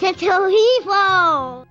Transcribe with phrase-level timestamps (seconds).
[0.00, 1.66] It's horrível!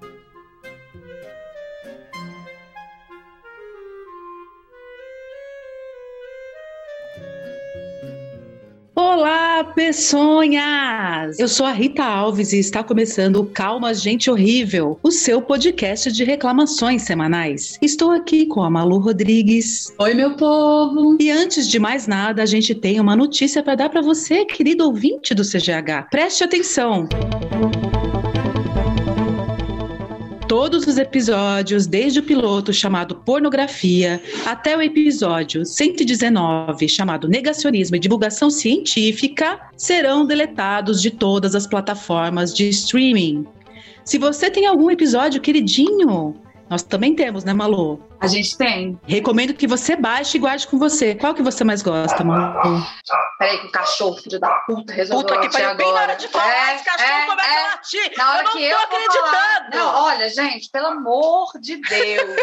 [8.94, 11.40] Olá, peçonhas!
[11.40, 16.12] Eu sou a Rita Alves e está começando o Calma Gente Horrível, o seu podcast
[16.12, 17.80] de reclamações semanais.
[17.82, 19.94] Estou aqui com a Malu Rodrigues.
[19.98, 21.16] Oi, meu povo!
[21.22, 24.86] E antes de mais nada, a gente tem uma notícia para dar para você, querido
[24.86, 26.10] ouvinte do CGH.
[26.12, 27.08] Preste atenção!
[30.60, 38.00] Todos os episódios, desde o piloto chamado Pornografia até o episódio 119 chamado Negacionismo e
[38.00, 43.46] Divulgação Científica, serão deletados de todas as plataformas de streaming.
[44.04, 46.34] Se você tem algum episódio queridinho,
[46.68, 48.00] nós também temos, né, Malu?
[48.20, 49.00] A gente tem.
[49.06, 51.14] Recomendo que você baixe e guarde com você.
[51.16, 52.82] Qual que você mais gosta, Malu?
[53.38, 56.16] Peraí, que o cachorro, filho da puta, resolveu Puta que pariu, bem na hora agora.
[56.18, 57.58] de falar, É, esse cachorro é, começa é.
[57.58, 58.14] a latir.
[58.18, 59.26] Na hora eu não que tô eu acreditando.
[59.28, 59.70] falar.
[59.72, 62.36] Não, olha, gente, pelo amor de Deus.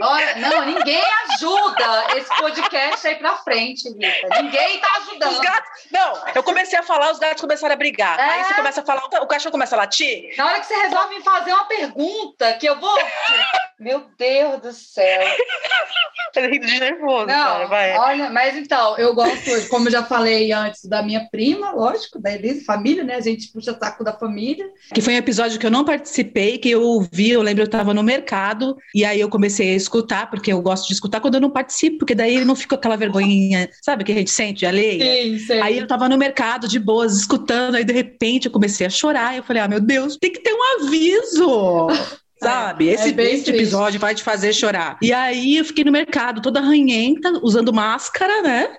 [0.00, 1.02] Olha, não, ninguém
[1.34, 4.42] ajuda esse podcast aí pra frente, Rita.
[4.42, 5.32] Ninguém tá ajudando.
[5.32, 5.70] Os gatos.
[5.92, 8.18] Não, eu comecei a falar, os gatos começaram a brigar.
[8.18, 8.22] É?
[8.22, 10.34] Aí você começa a falar, o cachorro começa a latir.
[10.38, 12.98] Na hora que você resolve me fazer uma pergunta que eu vou.
[13.78, 15.09] Meu Deus do céu.
[16.32, 20.84] Tá rindo de nervoso, Não, olha, mas então, eu gosto, como eu já falei antes,
[20.84, 23.16] da minha prima, lógico, da Elise, família, né?
[23.16, 24.64] A gente puxa saco da família.
[24.94, 27.92] Que foi um episódio que eu não participei, que eu ouvi, eu lembro eu estava
[27.92, 31.40] no mercado, e aí eu comecei a escutar, porque eu gosto de escutar quando eu
[31.40, 35.04] não participo, porque daí não fica aquela vergonhinha, sabe, que a gente sente, alheia?
[35.04, 35.60] Sim, sim.
[35.60, 39.36] Aí eu tava no mercado de boas, escutando, aí de repente eu comecei a chorar.
[39.36, 41.88] Eu falei, ah, meu Deus, tem que ter um aviso.
[42.42, 42.88] Sabe?
[42.88, 44.98] É, Esse, é esse episódio vai te fazer chorar.
[45.02, 48.78] E aí eu fiquei no mercado, toda ranhenta, usando máscara, né?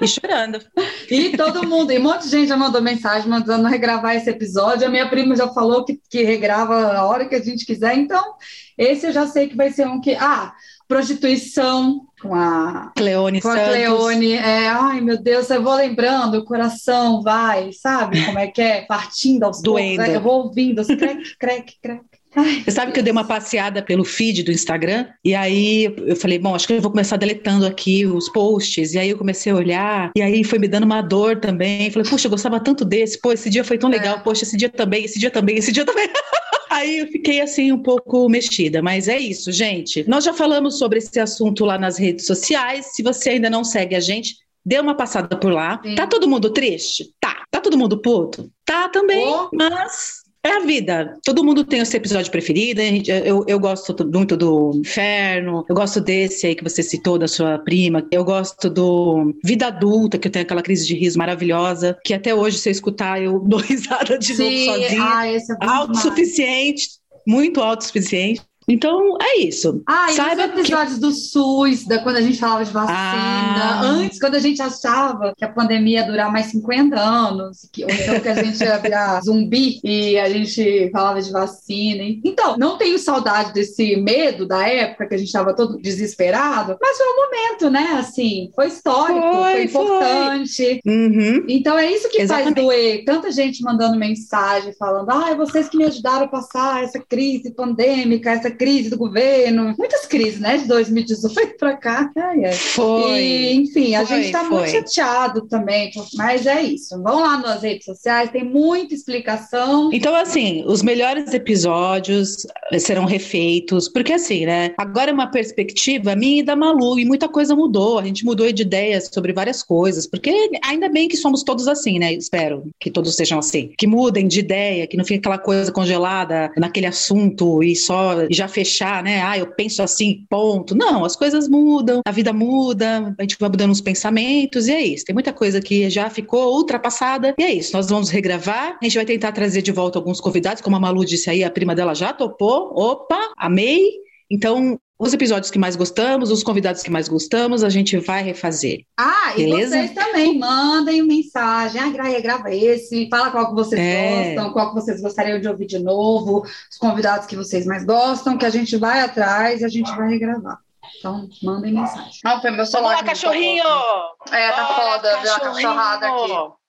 [0.00, 0.60] E chorando.
[1.10, 4.86] E todo mundo, e um monte de gente já mandou mensagem mandando regravar esse episódio.
[4.86, 7.98] A minha prima já falou que, que regrava a hora que a gente quiser.
[7.98, 8.34] Então,
[8.78, 10.14] esse eu já sei que vai ser um que.
[10.14, 10.54] Ah,
[10.88, 12.92] prostituição com a.
[12.96, 13.72] Cleone Com a Santos.
[13.72, 18.62] Cleone, é, ai meu Deus, eu vou lembrando, o coração vai, sabe como é que
[18.62, 18.82] é?
[18.82, 19.96] Partindo aos Doendo.
[19.96, 20.16] poucos, né?
[20.16, 22.00] eu vou ouvindo, crec, crec, crec.
[22.34, 26.16] Ai, Você sabe que eu dei uma passeada pelo feed do Instagram e aí eu
[26.16, 28.94] falei, bom, acho que eu vou começar deletando aqui os posts.
[28.94, 31.90] E aí eu comecei a olhar e aí foi me dando uma dor também.
[31.90, 33.20] Falei, puxa, eu gostava tanto desse.
[33.20, 34.16] Pô, esse dia foi tão legal.
[34.16, 34.20] É.
[34.20, 36.08] Poxa, esse dia também, esse dia também, esse dia também.
[36.72, 40.08] Aí eu fiquei assim um pouco mexida, mas é isso, gente.
[40.08, 42.86] Nós já falamos sobre esse assunto lá nas redes sociais.
[42.94, 45.80] Se você ainda não segue a gente, dê uma passada por lá.
[45.84, 45.94] Sim.
[45.94, 47.12] Tá todo mundo triste?
[47.20, 47.44] Tá.
[47.50, 48.50] Tá todo mundo puto?
[48.64, 49.50] Tá também, Oh.
[49.52, 51.16] mas é a vida.
[51.24, 52.80] Todo mundo tem o seu episódio preferido.
[52.80, 55.64] gente- Eu, eu gosto muito do Inferno.
[55.68, 58.04] Eu gosto desse aí que você citou, da sua prima.
[58.10, 61.96] Eu gosto do Vida Adulta, que eu tenho aquela crise de riso maravilhosa.
[62.04, 65.04] Que até hoje, se eu escutar, eu dou risada de novo sozinha.
[65.16, 65.56] ah, esse é.
[65.60, 66.88] Autossuficiente.
[67.26, 68.42] Muito autossuficiente.
[68.68, 69.82] Então, é isso.
[69.86, 73.80] Ah, e Saiba os episódios do SUS, da, quando a gente falava de vacina, Ah.
[73.82, 77.90] antes, quando a gente achava que a pandemia ia durar mais 50 anos, que, ou
[77.90, 82.02] então que a gente ia virar zumbi e a gente falava de vacina.
[82.24, 86.96] Então, não tenho saudade desse medo da época que a gente estava todo desesperado, mas
[86.96, 87.96] foi um momento, né?
[87.98, 90.80] Assim, foi histórico, Foi, foi, importante.
[90.86, 91.44] Uhum.
[91.48, 92.54] Então é isso que Exatamente.
[92.54, 93.04] faz doer.
[93.04, 98.30] Tanta gente mandando mensagem falando: ai, vocês que me ajudaram a passar essa crise pandêmica,
[98.30, 99.74] essa crise do governo.
[99.78, 100.58] Muitas crises, né?
[100.58, 102.10] De 2018 para cá.
[102.16, 102.52] Ai, ai.
[102.52, 103.20] Foi.
[103.20, 107.00] E, enfim, a Foi, gente está muito chateado também, mas é isso.
[107.02, 109.90] Vão lá nas redes sociais, tem muita explicação.
[109.92, 114.74] Então, assim, os melhores episódios eh, serão refeitos, porque assim, né?
[114.78, 117.98] Agora é uma perspectiva minha e da Malu, e muita coisa mudou.
[117.98, 121.98] A gente mudou de ideias sobre várias coisas, porque ainda bem que somos todos assim,
[121.98, 122.12] né?
[122.12, 123.72] Espero que todos sejam assim.
[123.76, 128.34] Que mudem de ideia, que não fique aquela coisa congelada naquele assunto e só e
[128.34, 129.22] já fechar, né?
[129.22, 130.74] Ah, eu penso assim, ponto.
[130.74, 134.80] Não, as coisas mudam, a vida muda, a gente vai mudando os pensamentos, e é
[134.80, 135.04] isso.
[135.04, 137.72] Tem muita coisa que já ficou ultrapassada, e é isso.
[137.74, 141.04] Nós vamos regravar, a gente vai tentar trazer de volta alguns convidados, como a Malu
[141.04, 142.72] disse aí, a prima dela já topou.
[142.74, 143.90] Opa, amei.
[144.30, 148.84] Então, os episódios que mais gostamos, os convidados que mais gostamos, a gente vai refazer.
[148.96, 149.70] Ah, e Beleza?
[149.76, 151.80] vocês também mandem mensagem.
[151.80, 154.34] Ah, gra- grava esse, fala qual que vocês É.
[154.34, 158.38] gostam, qual que vocês gostariam de ouvir de novo, os convidados que vocês mais gostam,
[158.38, 160.58] que a gente vai atrás e a gente vai regravar.
[160.98, 162.20] Então, mandem mensagem.
[162.24, 162.90] Não, foi meu celular.
[162.90, 163.64] lá, que não cachorrinho!
[163.64, 164.36] tocou.
[164.36, 165.32] É, tá Bora, foda, viu?
[165.34, 166.61] A cachorrada aqui.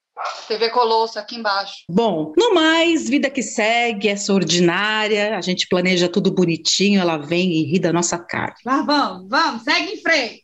[0.47, 1.83] TV Colosso aqui embaixo.
[1.89, 7.51] Bom, no mais, vida que segue, essa ordinária, a gente planeja tudo bonitinho, ela vem
[7.51, 8.53] e ri da nossa cara.
[8.65, 10.43] Mas vamos, vamos, segue em frente.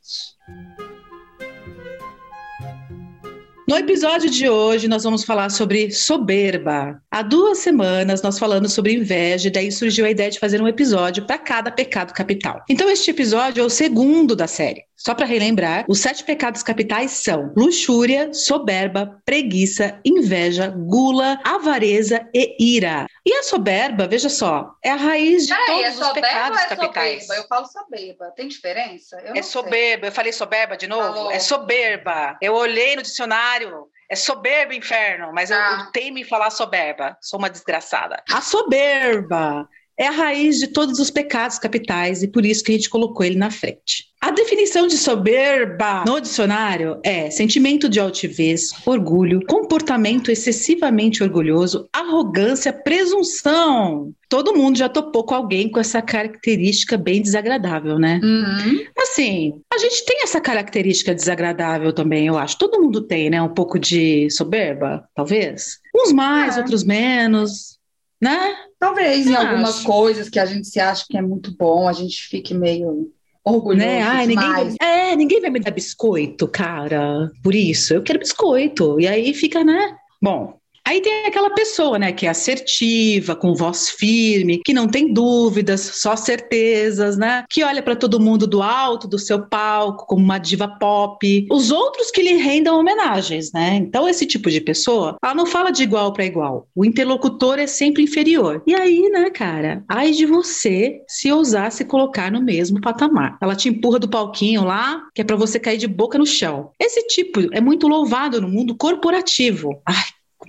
[3.70, 7.00] No episódio de hoje, nós vamos falar sobre soberba.
[7.12, 10.68] Há duas semanas nós falamos sobre inveja, e daí surgiu a ideia de fazer um
[10.68, 12.64] episódio para cada pecado capital.
[12.68, 14.89] Então, este episódio é o segundo da série.
[15.00, 22.58] Só para relembrar, os sete pecados capitais são luxúria, soberba, preguiça, inveja, gula, avareza e
[22.60, 23.08] ira.
[23.26, 26.68] E a soberba, veja só, é a raiz de Peraí, todos é os pecados é
[26.68, 27.22] capitais.
[27.28, 27.42] Soberba?
[27.42, 28.32] Eu falo soberba.
[28.36, 29.18] Tem diferença?
[29.24, 30.08] Eu É soberba.
[30.08, 31.14] Eu falei soberba de novo?
[31.14, 31.32] Falou.
[31.32, 32.38] É soberba.
[32.42, 33.88] Eu olhei no dicionário.
[34.12, 35.86] É soberba, inferno, mas eu, Ah.
[35.86, 37.16] eu teimo em falar soberba.
[37.22, 38.22] Sou uma desgraçada.
[38.34, 39.70] A soberba
[40.00, 43.26] é a raiz de todos os pecados capitais e por isso que a gente colocou
[43.26, 44.06] ele na frente.
[44.22, 52.72] A definição de soberba no dicionário é sentimento de altivez, orgulho, comportamento excessivamente orgulhoso, arrogância,
[52.74, 54.12] presunção.
[54.28, 58.20] Todo mundo já topou com alguém com essa característica bem desagradável, né?
[58.24, 58.86] Uhum.
[58.98, 62.58] Assim, a gente tem essa característica desagradável também, eu acho.
[62.58, 63.42] Todo mundo tem, né?
[63.42, 65.80] Um pouco de soberba, talvez.
[65.96, 66.60] Uns mais, É.
[66.60, 67.78] outros menos,
[68.22, 68.56] né?
[68.80, 69.84] Talvez em algumas acho.
[69.86, 73.12] coisas que a gente se acha que é muito bom, a gente fique meio
[73.44, 74.02] orgulhoso né?
[74.02, 74.76] Ai, ninguém, demais.
[74.82, 77.30] é, ninguém vai me dar biscoito, cara.
[77.44, 79.00] Por isso, eu quero biscoito.
[79.00, 79.96] E aí fica, né?
[80.22, 85.14] Bom, aí tem aquela pessoa, né, que é assertiva, com voz firme, que não tem
[85.14, 87.44] dúvidas, só certezas, né?
[87.50, 91.48] Que olha para todo mundo do alto do seu palco como uma diva pop.
[91.52, 93.76] Os outros que lhe rendam homenagens, né?
[93.76, 96.68] Então esse tipo de pessoa, ela não fala de igual para igual.
[96.76, 98.62] O interlocutor é sempre inferior.
[98.66, 99.84] E aí, né, cara?
[99.88, 103.38] Ai de você se ousar se colocar no mesmo patamar.
[103.42, 106.72] Ela te empurra do palquinho lá, que é para você cair de boca no chão.
[106.80, 109.82] Esse tipo é muito louvado no mundo corporativo.
[109.86, 110.04] Ai,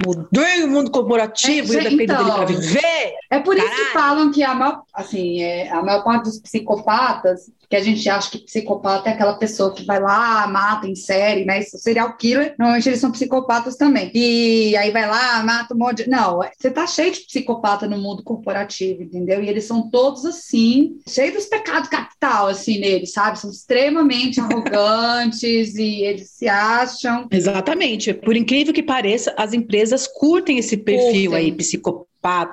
[0.07, 2.25] odeio o mundo corporativo É, e eu dependo então.
[2.25, 3.15] dele para viver.
[3.31, 3.93] É por isso que Caralho.
[3.93, 8.33] falam que a maior, assim, é, a maior parte dos psicopatas, que a gente acha
[8.33, 11.61] que psicopata é aquela pessoa que vai lá, mata em série, né?
[11.61, 14.11] Isso, serial killer, normalmente eles são psicopatas também.
[14.13, 16.11] E aí vai lá, mata um monte de...
[16.11, 19.43] Não, é- você tá cheio de psicopata no mundo corporativo, entendeu?
[19.43, 23.39] E eles são todos assim, cheios dos pecados capital, assim, neles, sabe?
[23.39, 28.13] São extremamente arrogantes e eles se acham Exatamente.
[28.13, 31.35] Por incrível que pareça, as empresas curtem esse perfil Curtem.
[31.35, 32.10] aí, psicopata,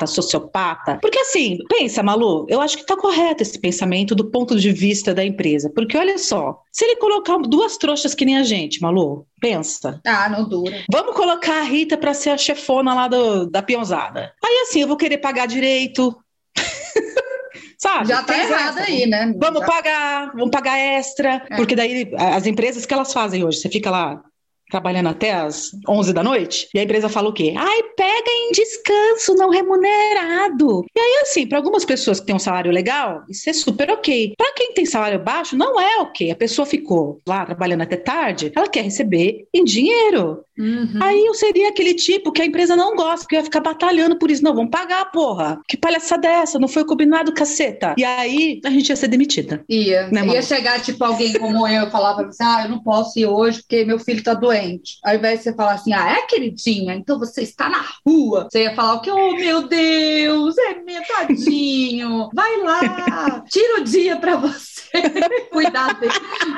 [0.07, 0.97] sociopata.
[1.01, 5.13] Porque assim, pensa, Malu, eu acho que tá correto esse pensamento do ponto de vista
[5.13, 5.69] da empresa.
[5.73, 9.99] Porque olha só, se ele colocar duas trouxas que nem a gente, Malu, pensa.
[10.05, 10.83] Ah, não dura.
[10.91, 14.33] Vamos colocar a Rita para ser a chefona lá do- da peãozada.
[14.43, 16.15] Aí assim, eu vou querer pagar direito.
[17.79, 18.07] Sabe?
[18.07, 18.89] Já tá errado essa.
[18.89, 19.33] aí, né?
[19.37, 21.55] Vamos Já- pagar, vamos pagar extra, É.
[21.55, 24.21] porque daí as empresas que elas fazem hoje, você fica lá
[24.69, 27.53] trabalhando até as 11 da noite, e a empresa fala o quê?
[27.57, 30.85] Ai, pega em descanso não remunerado.
[30.95, 34.33] E aí, assim, para algumas pessoas que têm um salário legal, isso é super ok.
[34.37, 36.31] Para quem tem salário baixo, não é ok.
[36.31, 40.43] A pessoa ficou lá trabalhando até tarde, ela quer receber em dinheiro.
[40.57, 40.99] Uhum.
[41.01, 44.31] Aí eu seria aquele tipo que a empresa não gosta, que ia ficar batalhando por
[44.31, 44.43] isso.
[44.43, 45.59] Não, vamos pagar, porra.
[45.67, 46.59] Que palhaçada é essa?
[46.59, 47.95] Não foi combinado, caceta.
[47.97, 49.63] E aí a gente ia ser demitida.
[49.69, 50.07] Ia.
[50.07, 53.25] Né, ia chegar, tipo, alguém como eu falar pra você, ah, eu não posso ir
[53.25, 54.97] hoje porque meu filho tá doente.
[55.03, 58.47] Ao invés de você falar assim, ah, é queridinha, então você está na rua.
[58.49, 59.11] Você ia falar o que?
[59.11, 62.29] Oh, meu Deus, é meu tadinho.
[62.33, 64.87] Vai lá, tira o dia pra você
[65.51, 66.13] cuidar dele.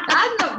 [0.09, 0.58] Ah, não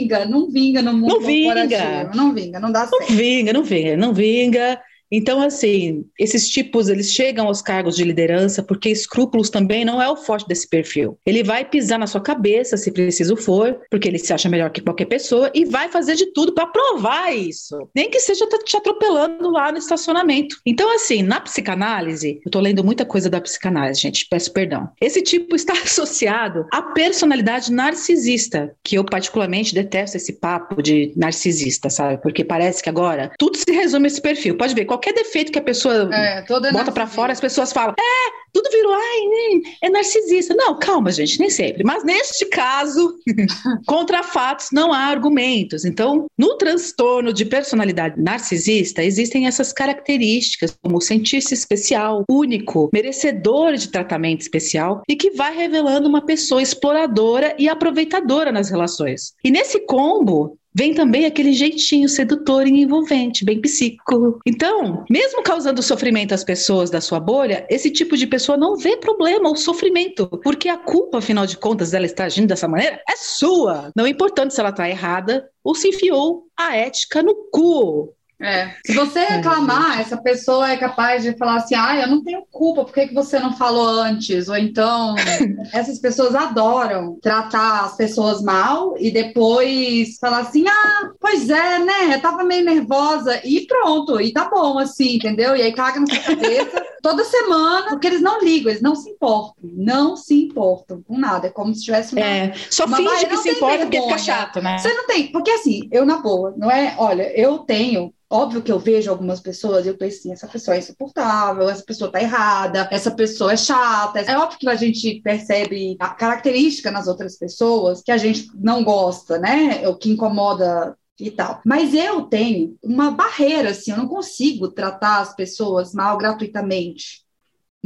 [0.00, 2.10] vinga, não vinga no mundo Não vinga.
[2.14, 3.12] Não vinga, não dá Não certo.
[3.12, 4.80] vinga, não vinga, não vinga.
[5.10, 10.08] Então, assim, esses tipos, eles chegam aos cargos de liderança porque escrúpulos também não é
[10.08, 11.18] o forte desse perfil.
[11.24, 14.80] Ele vai pisar na sua cabeça, se preciso for, porque ele se acha melhor que
[14.80, 17.88] qualquer pessoa e vai fazer de tudo para provar isso.
[17.94, 20.56] Nem que seja te atropelando lá no estacionamento.
[20.64, 24.88] Então, assim, na psicanálise, eu tô lendo muita coisa da psicanálise, gente, peço perdão.
[25.00, 31.90] Esse tipo está associado à personalidade narcisista, que eu particularmente detesto esse papo de narcisista,
[31.90, 32.20] sabe?
[32.20, 34.56] Porque parece que agora tudo se resume a esse perfil.
[34.56, 37.94] Pode ver, qualquer defeito que a pessoa É, toda bota pra fora, as pessoas falam,
[37.98, 40.54] é, tudo virou, ai, é narcisista.
[40.54, 41.84] Não, calma, gente, nem sempre.
[41.84, 43.14] Mas neste caso,
[43.86, 45.84] contra fatos não há argumentos.
[45.84, 53.88] Então, no transtorno de personalidade narcisista, existem essas características, como sentir-se especial, único, merecedor de
[53.88, 59.34] tratamento especial e que vai revelando uma pessoa exploradora e aproveitadora nas relações.
[59.44, 64.38] E nesse combo, Vem também aquele jeitinho sedutor e envolvente, bem psíquico.
[64.44, 68.94] Então, mesmo causando sofrimento às pessoas da sua bolha, esse tipo de pessoa não vê
[68.98, 73.16] problema ou sofrimento, porque a culpa, afinal de contas, dela estar agindo dessa maneira é
[73.16, 73.90] sua.
[73.96, 78.14] Não importando se ela está errada ou se enfiou a ética no cu.
[78.40, 78.70] É.
[78.84, 82.84] Se você reclamar, essa pessoa é capaz de falar assim: ah, eu não tenho culpa,
[82.84, 84.48] por que, que você não falou antes?
[84.48, 85.14] Ou então,
[85.72, 92.14] essas pessoas adoram tratar as pessoas mal e depois falar assim: ah, Pois é, né?
[92.14, 95.56] Eu tava meio nervosa e pronto, e tá bom, assim, entendeu?
[95.56, 99.10] E aí caga na sua cabeça toda semana, porque eles não ligam, eles não se
[99.10, 101.46] importam, não se importam com nada.
[101.46, 102.20] É como se tivesse uma.
[102.20, 104.76] É, só uma finge que se importa porque fica chato, né?
[104.76, 106.94] Você não tem, porque assim, eu na boa, não é?
[106.98, 110.74] Olha, eu tenho Óbvio que eu vejo algumas pessoas e eu penso assim, essa pessoa
[110.74, 114.20] é insuportável, essa pessoa tá errada, essa pessoa é chata.
[114.20, 118.82] É óbvio que a gente percebe a característica nas outras pessoas que a gente não
[118.82, 119.86] gosta, né?
[119.88, 121.60] O que incomoda e tal.
[121.64, 127.25] Mas eu tenho uma barreira, assim, eu não consigo tratar as pessoas mal gratuitamente.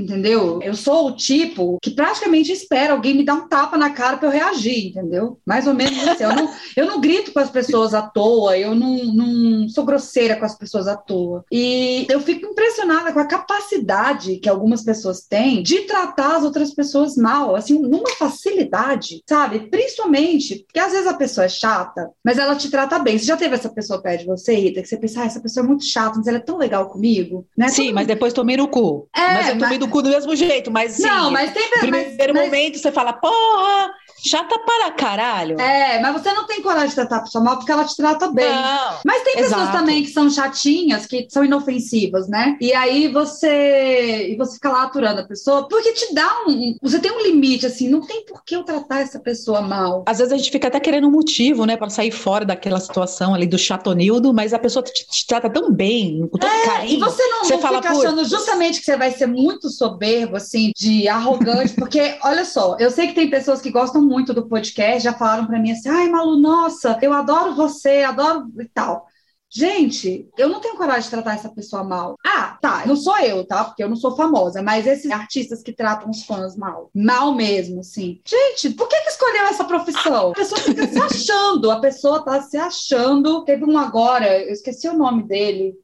[0.00, 0.60] Entendeu?
[0.62, 4.28] Eu sou o tipo que praticamente espera alguém me dar um tapa na cara para
[4.28, 5.38] eu reagir, entendeu?
[5.44, 6.24] Mais ou menos assim.
[6.24, 10.36] Eu não, eu não grito com as pessoas à toa, eu não, não sou grosseira
[10.36, 11.44] com as pessoas à toa.
[11.52, 16.72] E eu fico impressionada com a capacidade que algumas pessoas têm de tratar as outras
[16.72, 19.68] pessoas mal, assim, numa facilidade, sabe?
[19.70, 23.18] Principalmente porque às vezes a pessoa é chata, mas ela te trata bem.
[23.18, 25.64] Você já teve essa pessoa perto de você, Rita, que você pensa, ah, essa pessoa
[25.64, 27.68] é muito chata, mas ela é tão legal comigo, né?
[27.68, 29.08] Sim, Todo mas depois tomei no cu.
[29.14, 29.80] É, mas eu tomei mas...
[29.80, 31.02] no cu do mesmo jeito, mas sim.
[31.02, 33.92] Não, mas tem primeiro mas, momento você fala, porra,
[34.24, 35.60] chata para caralho.
[35.60, 38.28] É, mas você não tem coragem de tratar a pessoa mal porque ela te trata
[38.28, 38.50] bem.
[38.50, 39.78] Não, mas tem pessoas exato.
[39.78, 42.56] também que são chatinhas, que são inofensivas, né?
[42.60, 46.98] E aí você e você fica lá aturando a pessoa, porque te dá um, você
[46.98, 50.04] tem um limite assim, não tem por que eu tratar essa pessoa mal.
[50.06, 53.34] Às vezes a gente fica até querendo um motivo, né, para sair fora daquela situação
[53.34, 56.96] ali do chatonildo, mas a pessoa te, te trata tão bem, com tanto é, carinho.
[56.96, 60.36] E você não, você não fala, fica achando justamente que você vai ser muito soberbo
[60.36, 64.48] assim, de arrogante, porque olha só, eu sei que tem pessoas que gostam muito do
[64.48, 69.06] podcast, já falaram para mim assim: ai, Malu, nossa, eu adoro você, adoro e tal.
[69.52, 72.16] Gente, eu não tenho coragem de tratar essa pessoa mal.
[72.24, 73.64] Ah, tá, não sou eu, tá?
[73.64, 77.82] Porque eu não sou famosa, mas esses artistas que tratam os fãs mal, mal mesmo,
[77.82, 78.20] sim.
[78.24, 80.30] Gente, por que, que escolheu essa profissão?
[80.30, 83.44] A pessoa fica se achando, a pessoa tá se achando.
[83.44, 85.74] Teve um agora, eu esqueci o nome dele,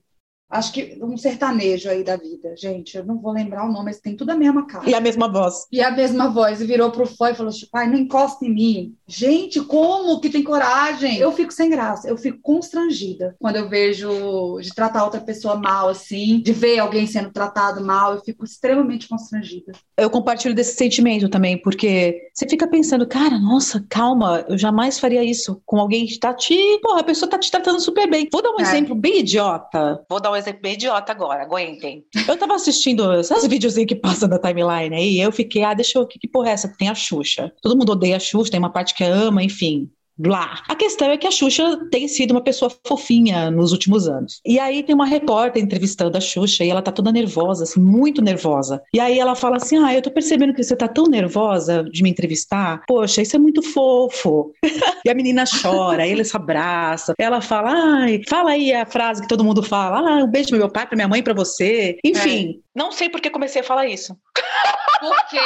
[0.49, 2.97] Acho que um sertanejo aí da vida, gente.
[2.97, 4.89] Eu não vou lembrar o nome, mas tem tudo a mesma cara.
[4.89, 5.67] E a mesma voz.
[5.73, 6.61] E a mesma voz.
[6.61, 8.95] E virou pro fã e falou: tipo, pai, não encosta em mim.
[9.09, 11.19] Gente, como que tem coragem?
[11.19, 15.89] Eu fico sem graça, eu fico constrangida quando eu vejo de tratar outra pessoa mal,
[15.89, 19.73] assim, de ver alguém sendo tratado mal, eu fico extremamente constrangida.
[19.97, 25.25] Eu compartilho desse sentimento também, porque você fica pensando, cara, nossa, calma, eu jamais faria
[25.25, 26.57] isso com alguém que tá te.
[26.83, 28.29] Porra, a pessoa tá te tratando super bem.
[28.31, 28.63] Vou dar um é.
[28.63, 30.05] exemplo bem idiota.
[30.09, 32.05] Vou dar um exemplo bem idiota agora, aguentem.
[32.29, 36.07] Eu tava assistindo esses videozinhos que passam na timeline aí, eu fiquei, ah, deixa eu,
[36.07, 37.53] que, que porra é essa que tem a Xuxa?
[37.63, 40.63] Todo mundo odeia a Xuxa, tem uma parte que ama, enfim blá.
[40.69, 44.41] A questão é que a Xuxa tem sido uma pessoa fofinha nos últimos anos.
[44.45, 48.23] E aí tem uma repórter entrevistando a Xuxa e ela tá toda nervosa, assim, muito
[48.23, 48.83] nervosa.
[48.93, 52.03] E aí ela fala assim: Ah, eu tô percebendo que você tá tão nervosa de
[52.03, 52.83] me entrevistar.
[52.87, 54.53] Poxa, isso é muito fofo.
[55.05, 57.15] e a menina chora, aí eles se abraçam.
[57.19, 60.59] Ela fala: Ai, fala aí a frase que todo mundo fala: Ah, um beijo pro
[60.59, 61.99] meu pai, pra minha mãe, pra você.
[62.05, 62.79] Enfim, é.
[62.79, 64.17] não sei por que comecei a falar isso.
[65.01, 65.39] Porque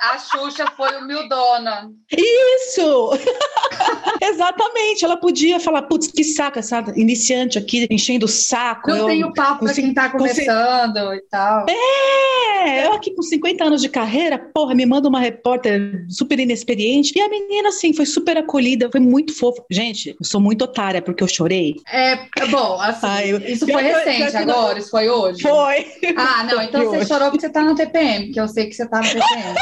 [0.00, 1.90] a Xuxa foi humildona.
[2.10, 3.10] Isso!
[4.22, 5.04] Exatamente.
[5.04, 8.90] Ela podia falar, putz, que saco essa iniciante aqui enchendo o saco.
[8.90, 11.66] Não eu, tenho papo para quem tá começando e tal.
[11.68, 17.12] É, eu aqui com 50 anos de carreira, porra, me manda uma repórter super inexperiente.
[17.16, 19.62] E a menina, assim, foi super acolhida, foi muito fofa.
[19.70, 21.76] Gente, eu sou muito otária porque eu chorei.
[21.92, 22.16] É,
[22.50, 25.42] bom, assim, Ai, eu, isso foi recente agora, isso foi hoje?
[25.42, 25.86] Foi.
[26.16, 28.85] Ah, não, então você chorou porque você tá no TPM, que eu sei que você
[28.88, 29.54] tá no TPM.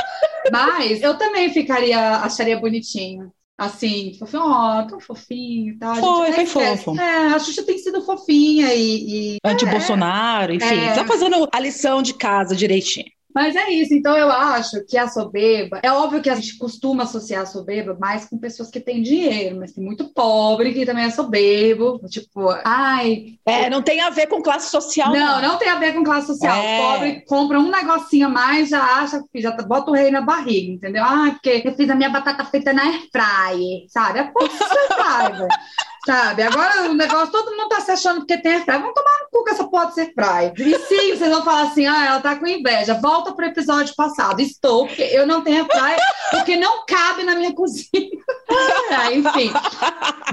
[0.52, 3.32] Mas eu também ficaria, acharia bonitinho.
[3.56, 5.94] Assim, fofinho, ó, oh, tão fofinho e tal.
[5.94, 6.98] Foi, foi fofo.
[6.98, 9.36] É, a Xuxa tem sido fofinha e.
[9.36, 10.84] e Anti-Bolsonaro, é, enfim.
[10.86, 10.94] É.
[10.94, 13.06] Tá fazendo a lição de casa direitinho.
[13.34, 17.02] Mas é isso, então eu acho que a soberba, é óbvio que a gente costuma
[17.02, 21.04] associar a soberba mais com pessoas que têm dinheiro, mas tem muito pobre que também
[21.04, 23.34] é soberbo, tipo, ai.
[23.44, 25.12] É, não tem a ver com classe social.
[25.12, 26.56] Não, não, não tem a ver com classe social.
[26.56, 26.78] É.
[26.78, 30.20] O pobre compra um negocinho a mais, já acha que já bota o rei na
[30.20, 31.02] barriga, entendeu?
[31.04, 34.20] Ah, porque eu fiz a minha batata feita na airfryer, sabe?
[34.20, 34.94] É por isso que
[36.06, 36.42] Sabe?
[36.42, 38.80] Agora o negócio, todo mundo tá se achando porque tem airfryer.
[38.80, 40.52] Vamos tomar no cu com essa porra de airfryer.
[40.58, 42.94] E sim, vocês vão falar assim, ah, ela tá com inveja.
[42.94, 44.40] Volta pro episódio passado.
[44.40, 45.98] Estou, porque eu não tenho airfryer,
[46.30, 47.88] porque não cabe na minha cozinha.
[48.90, 49.50] é, enfim.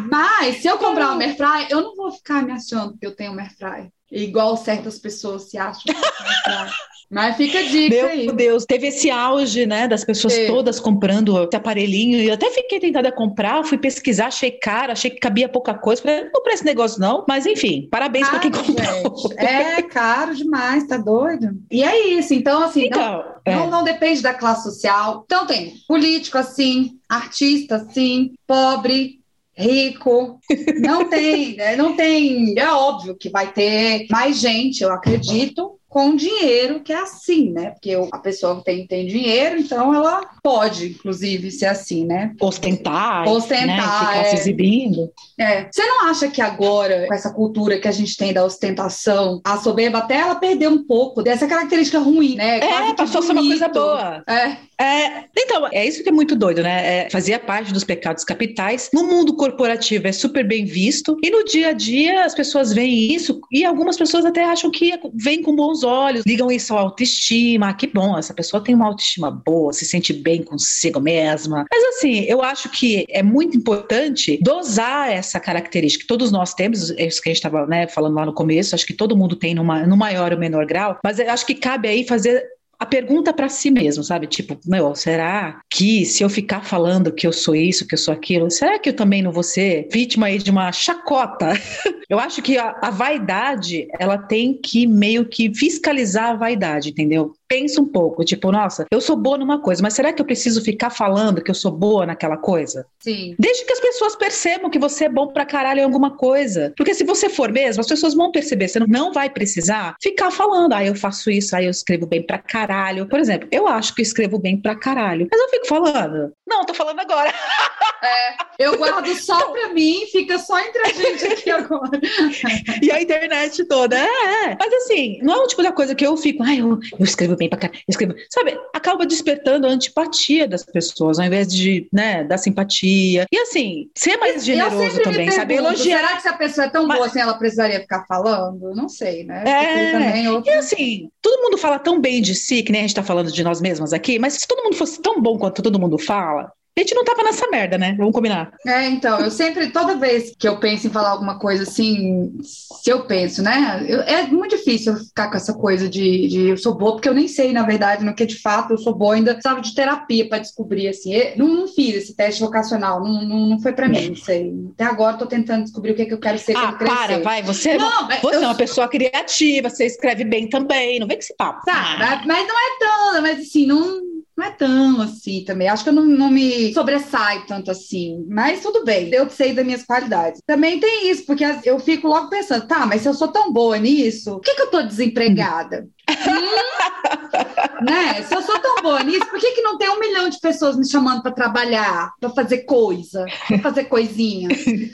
[0.10, 3.32] Mas, se eu comprar uma airfryer, eu não vou ficar me achando que eu tenho
[3.32, 3.90] uma airfryer.
[4.12, 6.91] Igual certas pessoas se acham que eu tenho.
[7.12, 8.32] Mas fica a dica Meu aí.
[8.32, 10.48] Deus, teve esse auge, né, das pessoas Sim.
[10.48, 12.18] todas comprando esse aparelhinho.
[12.18, 15.74] E eu até fiquei tentada a comprar, fui pesquisar, achei caro, achei que cabia pouca
[15.74, 16.02] coisa.
[16.02, 19.30] Falei, não comprei esse negócio não, mas enfim, parabéns para quem comprou.
[19.30, 19.42] Gente.
[19.42, 21.50] É caro demais, tá doido?
[21.70, 23.56] E é isso, então assim, então, não, é.
[23.56, 25.24] não, não depende da classe social.
[25.26, 29.20] Então tem político assim, artista assim, pobre,
[29.54, 30.40] rico.
[30.80, 31.76] Não tem, né?
[31.76, 32.58] não tem.
[32.58, 37.72] É óbvio que vai ter mais gente, eu acredito, com dinheiro, que é assim, né?
[37.72, 42.34] Porque a pessoa tem, tem dinheiro, então ela pode, inclusive, ser assim, né?
[42.40, 43.82] Ostentar, Ostentar, né?
[43.82, 44.24] ficar é.
[44.30, 45.12] se exibindo.
[45.38, 45.68] É.
[45.70, 49.58] Você não acha que agora, com essa cultura que a gente tem da ostentação, a
[49.58, 52.62] soberba até ela perdeu um pouco dessa característica ruim, né?
[52.62, 54.24] Quase É, passou a ser uma coisa boa.
[54.30, 57.06] É, É, então, é isso que é muito doido, né?
[57.06, 58.90] É, fazia parte dos pecados capitais.
[58.92, 61.18] No mundo corporativo é super bem visto.
[61.22, 65.00] E no dia a dia as pessoas veem isso e algumas pessoas até acham que
[65.14, 67.70] vem com bons olhos, ligam isso à autoestima.
[67.70, 71.66] Ah, que bom, essa pessoa tem uma autoestima boa, se sente bem consigo mesma.
[71.72, 76.06] Mas assim, eu acho que é muito importante dosar essa característica.
[76.08, 78.86] Todos nós temos, é isso que a gente estava né, falando lá no começo, acho
[78.86, 82.06] que todo mundo tem numa, no maior ou menor grau, mas acho que cabe aí
[82.06, 82.44] fazer
[82.82, 84.26] a pergunta para si mesmo, sabe?
[84.26, 88.12] Tipo, meu, será que se eu ficar falando que eu sou isso, que eu sou
[88.12, 91.54] aquilo, será que eu também não vou ser vítima aí de uma chacota?
[92.10, 97.36] eu acho que a, a vaidade, ela tem que meio que fiscalizar a vaidade, entendeu?
[97.52, 100.64] Pensa um pouco, tipo, nossa, eu sou boa numa coisa, mas será que eu preciso
[100.64, 102.86] ficar falando que eu sou boa naquela coisa?
[103.02, 103.36] sim.
[103.38, 106.74] Desde que as pessoas percebam que você é bom pra caralho em alguma coisa.
[106.78, 108.70] Porque se você for mesmo, as pessoas vão perceber.
[108.70, 112.38] Você não vai precisar ficar falando, ah, eu faço isso, ah, eu escrevo bem pra
[112.38, 113.08] caralho.
[113.08, 115.28] Por exemplo, eu acho que escrevo bem pra caralho.
[115.30, 116.32] Mas eu fico falando.
[116.48, 117.34] Não, tô falando agora.
[118.58, 122.00] Eu guardo só pra mim, fica só entre a gente aqui agora.
[122.82, 123.98] E a internet toda.
[123.98, 124.06] É,
[124.46, 124.58] é.
[124.60, 127.36] Mas assim, não é o tipo da coisa que eu fico, ah, eu, eu escrevo
[127.42, 128.14] bem pra escrevo.
[128.30, 133.26] Sabe, acaba despertando a antipatia das pessoas, ao invés de, né, da simpatia.
[133.32, 135.98] E assim, ser mais generoso também, pergunto, elogiar.
[135.98, 138.76] Será que se a pessoa é tão Mas- boa assim, ela precisaria ficar falando?
[138.76, 139.44] Não sei, né?
[139.46, 139.92] É.
[139.92, 142.96] Também outro- E assim, todo mundo fala tão bem de si, que nem a gente
[142.96, 145.80] tá falando de nós mesmas aqui, mas se todo mundo fosse tão bom quanto todo
[145.80, 147.94] mundo fala, a gente não tava nessa merda, né?
[147.98, 148.54] Vamos combinar.
[148.66, 152.90] É, então, eu sempre, toda vez que eu penso em falar alguma coisa assim, se
[152.90, 153.84] eu penso, né?
[153.88, 157.10] eu- é muito difícil eu ficar com essa coisa de, de eu sou boa, porque
[157.10, 159.76] eu nem sei, na verdade, no que de fato eu sou boa, ainda precisava de
[159.76, 161.14] terapia para descobrir, assim.
[161.14, 164.54] Eu não, não fiz esse teste vocacional, não, não, não foi para mim, não sei.
[164.74, 166.78] Até agora eu tô tentando descobrir o que, é que eu quero ser Ah, quando
[166.80, 166.96] crescer.
[166.96, 167.44] para, vai.
[167.44, 171.00] Você, é Não, mas você eu- é uma pessoa criativa, você escreve bem também.
[171.00, 171.66] Não vem com esse papo.
[171.66, 174.02] Tá, mas- mas não é tão, mas assim, não,
[174.42, 175.70] não é tão assim também.
[175.70, 178.26] Acho que eu não, não me sobressaio tanto assim.
[178.28, 180.42] Mas tudo bem, eu sei das minhas qualidades.
[180.46, 183.78] Também tem isso, porque eu fico logo pensando, tá, mas se eu sou tão boa
[183.78, 185.88] nisso, por que, que eu tô desempregada?
[186.10, 187.86] Hum?
[187.86, 188.24] né?
[188.24, 190.76] Se eu sou tão boa nisso, por que, que não tem um milhão de pessoas
[190.76, 194.50] me chamando para trabalhar, para fazer coisa, para fazer coisinha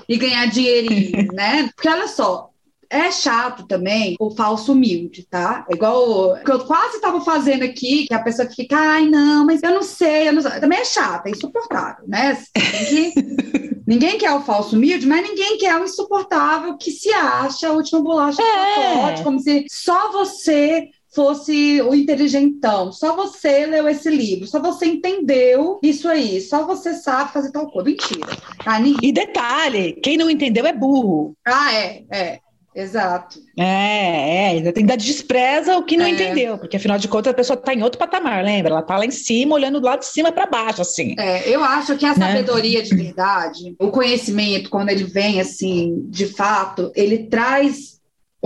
[0.08, 1.70] e ganhar dinheirinho, né?
[1.74, 2.50] Porque olha só,
[2.90, 5.66] é chato também o falso humilde, tá?
[5.70, 9.46] É Igual o que eu quase estava fazendo aqui, que a pessoa fica, ai, não,
[9.46, 10.52] mas eu não sei, eu não sei.
[10.60, 12.38] Também é chato, é insuportável, né?
[13.86, 18.02] Ninguém quer o falso humilde, mas ninguém quer o insuportável que se acha a última
[18.02, 18.96] bolacha do É.
[18.96, 24.86] pacote, como se só você fosse o inteligentão, só você leu esse livro, só você
[24.86, 27.90] entendeu isso aí, só você sabe fazer tal coisa.
[27.90, 28.28] Mentira.
[28.64, 28.78] Tá?
[28.80, 31.34] Ninguém- E detalhe, quem não entendeu é burro.
[31.46, 32.40] Ah, é, é.
[32.80, 33.40] Exato.
[33.58, 36.12] É, é, ainda despreza o que não É.
[36.12, 38.72] entendeu, porque afinal de contas a pessoa tá em outro patamar, lembra?
[38.72, 41.16] Ela tá lá em cima, olhando do lado de cima para baixo, assim.
[41.18, 42.28] É, eu acho que a Né?
[42.28, 47.97] sabedoria de verdade, o conhecimento, quando ele vem assim, de fato, ele traz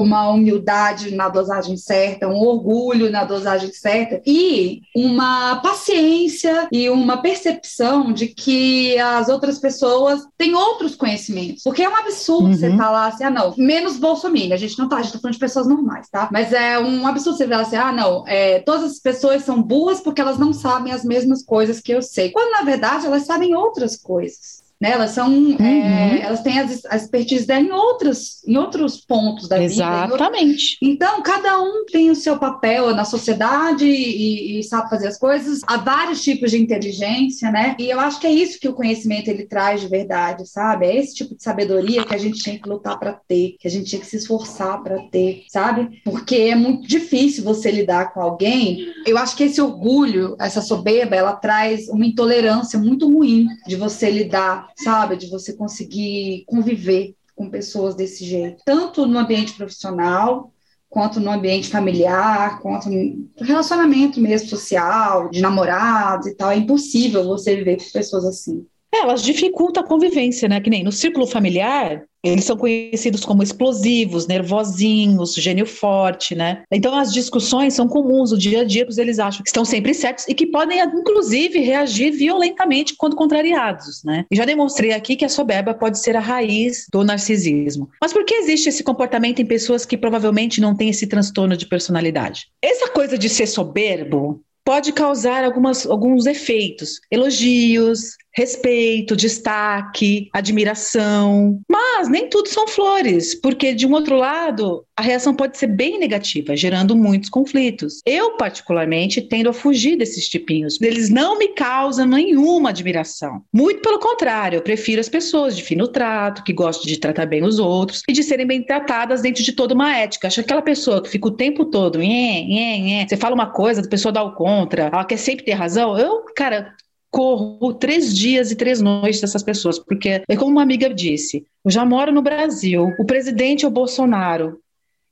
[0.01, 7.17] uma humildade na dosagem certa, um orgulho na dosagem certa e uma paciência e uma
[7.21, 11.63] percepção de que as outras pessoas têm outros conhecimentos.
[11.63, 12.53] Porque é um absurdo Uhum.
[12.53, 15.33] você falar assim, ah, não, menos bolsominion, a gente não tá, a gente tá falando
[15.33, 16.29] de pessoas normais, tá?
[16.31, 19.99] Mas é um absurdo você falar assim, ah, não, é, todas as pessoas são burras
[20.01, 22.31] porque elas não sabem as mesmas coisas que eu sei.
[22.31, 24.60] Quando, na verdade, elas sabem outras coisas.
[24.81, 24.91] Né?
[24.93, 29.57] Elas são, é, elas têm as, a expertise dela em outros, em outros pontos da
[29.57, 29.73] vida.
[29.73, 30.77] em outros- Exatamente.
[30.81, 35.61] então, cada um tem o seu papel na sociedade e, e sabe fazer as coisas.
[35.67, 37.75] Há vários tipos de inteligência, né?
[37.79, 40.87] E eu acho que é isso que o conhecimento ele traz de verdade, sabe?
[40.87, 43.71] É esse tipo de sabedoria que a gente tinha que lutar para ter, que a
[43.71, 46.01] gente tinha que se esforçar para ter, sabe?
[46.03, 48.87] Porque é muito difícil você lidar com alguém.
[49.05, 54.09] Eu acho que esse orgulho, essa soberba, ela traz uma intolerância muito ruim de você
[54.09, 55.15] lidar, sabe?
[55.15, 60.51] De você conseguir conviver com pessoas desse jeito, tanto no ambiente profissional,
[60.89, 66.51] quanto no ambiente familiar, quanto no relacionamento mesmo social, de namorados e tal.
[66.51, 68.65] É impossível você viver com pessoas assim.
[68.93, 70.59] É, elas dificultam a convivência, né?
[70.59, 76.63] Que nem no círculo familiar, Eles são conhecidos como explosivos, nervosinhos, gênio forte, né?
[76.71, 79.93] Então as discussões são comuns no dia a dia, pois eles acham que estão sempre
[79.93, 84.25] certos e que podem, inclusive, reagir violentamente quando contrariados, né?
[84.29, 87.89] E já demonstrei aqui que a soberba pode ser a raiz do narcisismo.
[87.99, 91.65] Mas por que existe esse comportamento em pessoas que provavelmente não têm esse transtorno de
[91.65, 92.47] personalidade?
[92.61, 101.59] Essa coisa de ser soberbo pode causar algumas, alguns efeitos, elogios, respeito, destaque, admiração.
[101.69, 105.99] Mas nem tudo são flores, porque de um outro lado, a reação pode ser bem
[105.99, 108.01] negativa, gerando muitos conflitos.
[108.05, 110.79] Eu, particularmente, tendo a fugir desses tipinhos.
[110.81, 113.41] Eles não me causam nenhuma admiração.
[113.53, 117.43] Muito pelo contrário, eu prefiro as pessoas de fino trato, que gostam de tratar bem
[117.43, 120.27] os outros e de serem bem tratadas dentro de toda uma ética.
[120.27, 123.51] Acho que aquela pessoa que fica o tempo todo, nhê, nhê, nhê, você fala uma
[123.51, 125.97] coisa, a pessoa dá o contra, ela quer sempre ter razão.
[125.97, 126.75] Eu, cara,
[127.11, 131.69] corro três dias e três noites dessas pessoas, porque é como uma amiga disse: eu
[131.69, 134.59] já moro no Brasil, o presidente é o Bolsonaro.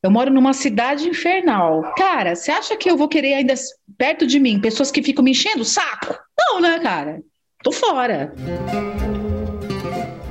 [0.01, 1.93] Eu moro numa cidade infernal.
[1.97, 3.53] Cara, você acha que eu vou querer ainda
[3.97, 6.17] perto de mim pessoas que ficam me enchendo o saco?
[6.39, 7.21] Não, né, cara?
[7.61, 8.33] Tô fora.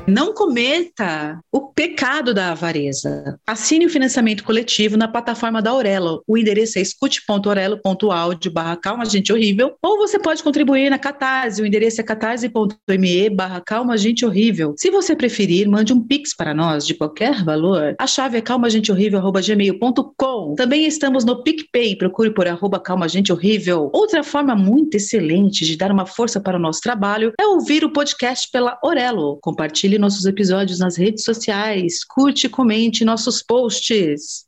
[0.09, 3.39] Não cometa o pecado da avareza.
[3.47, 6.23] Assine o financiamento coletivo na plataforma da Aurelo.
[6.27, 9.75] O endereço é escute.orelo.audio barra calma gente horrível.
[9.83, 11.61] Ou você pode contribuir na Catarse.
[11.61, 14.75] O endereço é catarse.me barra calma gente horrível.
[14.79, 17.95] Se você preferir, mande um pix para nós de qualquer valor.
[17.99, 21.97] A chave é calmagenteHorrível.gmail.com Também estamos no PicPay.
[21.97, 23.91] Procure por arroba calma gente horrível.
[23.93, 27.93] Outra forma muito excelente de dar uma força para o nosso trabalho é ouvir o
[27.93, 29.39] podcast pela Orelo.
[29.43, 34.47] Compartilhe nossos episódios nas redes sociais, curte e comente nossos posts.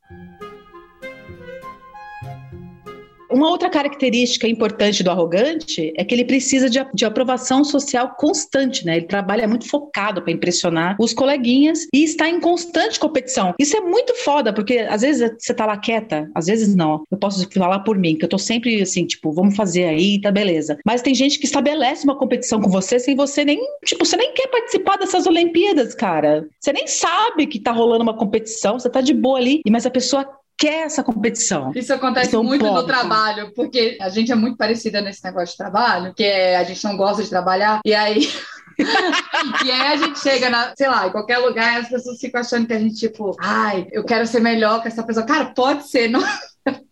[3.31, 8.85] Uma outra característica importante do arrogante é que ele precisa de, de aprovação social constante,
[8.85, 8.97] né?
[8.97, 13.53] Ele trabalha muito focado para impressionar os coleguinhas e está em constante competição.
[13.59, 17.03] Isso é muito foda, porque às vezes você tá lá quieta, às vezes não.
[17.09, 20.31] Eu posso falar por mim, que eu tô sempre assim, tipo, vamos fazer aí, tá
[20.31, 20.77] beleza.
[20.85, 24.33] Mas tem gente que estabelece uma competição com você sem você nem, tipo, você nem
[24.33, 26.47] quer participar dessas Olimpíadas, cara.
[26.59, 29.91] Você nem sabe que tá rolando uma competição, você tá de boa ali, mas a
[29.91, 30.27] pessoa
[30.61, 31.71] quer essa competição.
[31.75, 36.13] Isso acontece muito no trabalho, porque a gente é muito parecida nesse negócio de trabalho,
[36.13, 38.29] que é, a gente não gosta de trabalhar, e aí.
[39.65, 42.67] e aí a gente chega na, sei lá, em qualquer lugar as pessoas ficam achando
[42.67, 45.25] que a gente, tipo, ai, eu quero ser melhor que essa pessoa.
[45.25, 46.23] Cara, pode ser, não.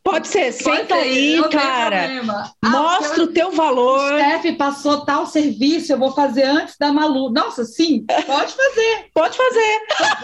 [0.03, 2.07] Pode ser, senta pode aí, cara.
[2.63, 4.13] Ah, Mostra o teu valor.
[4.13, 7.29] O chefe passou tal serviço, eu vou fazer antes da Malu.
[7.29, 9.09] Nossa, sim, pode fazer.
[9.13, 9.79] Pode fazer.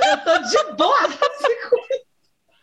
[0.09, 0.97] Eu tô de boa.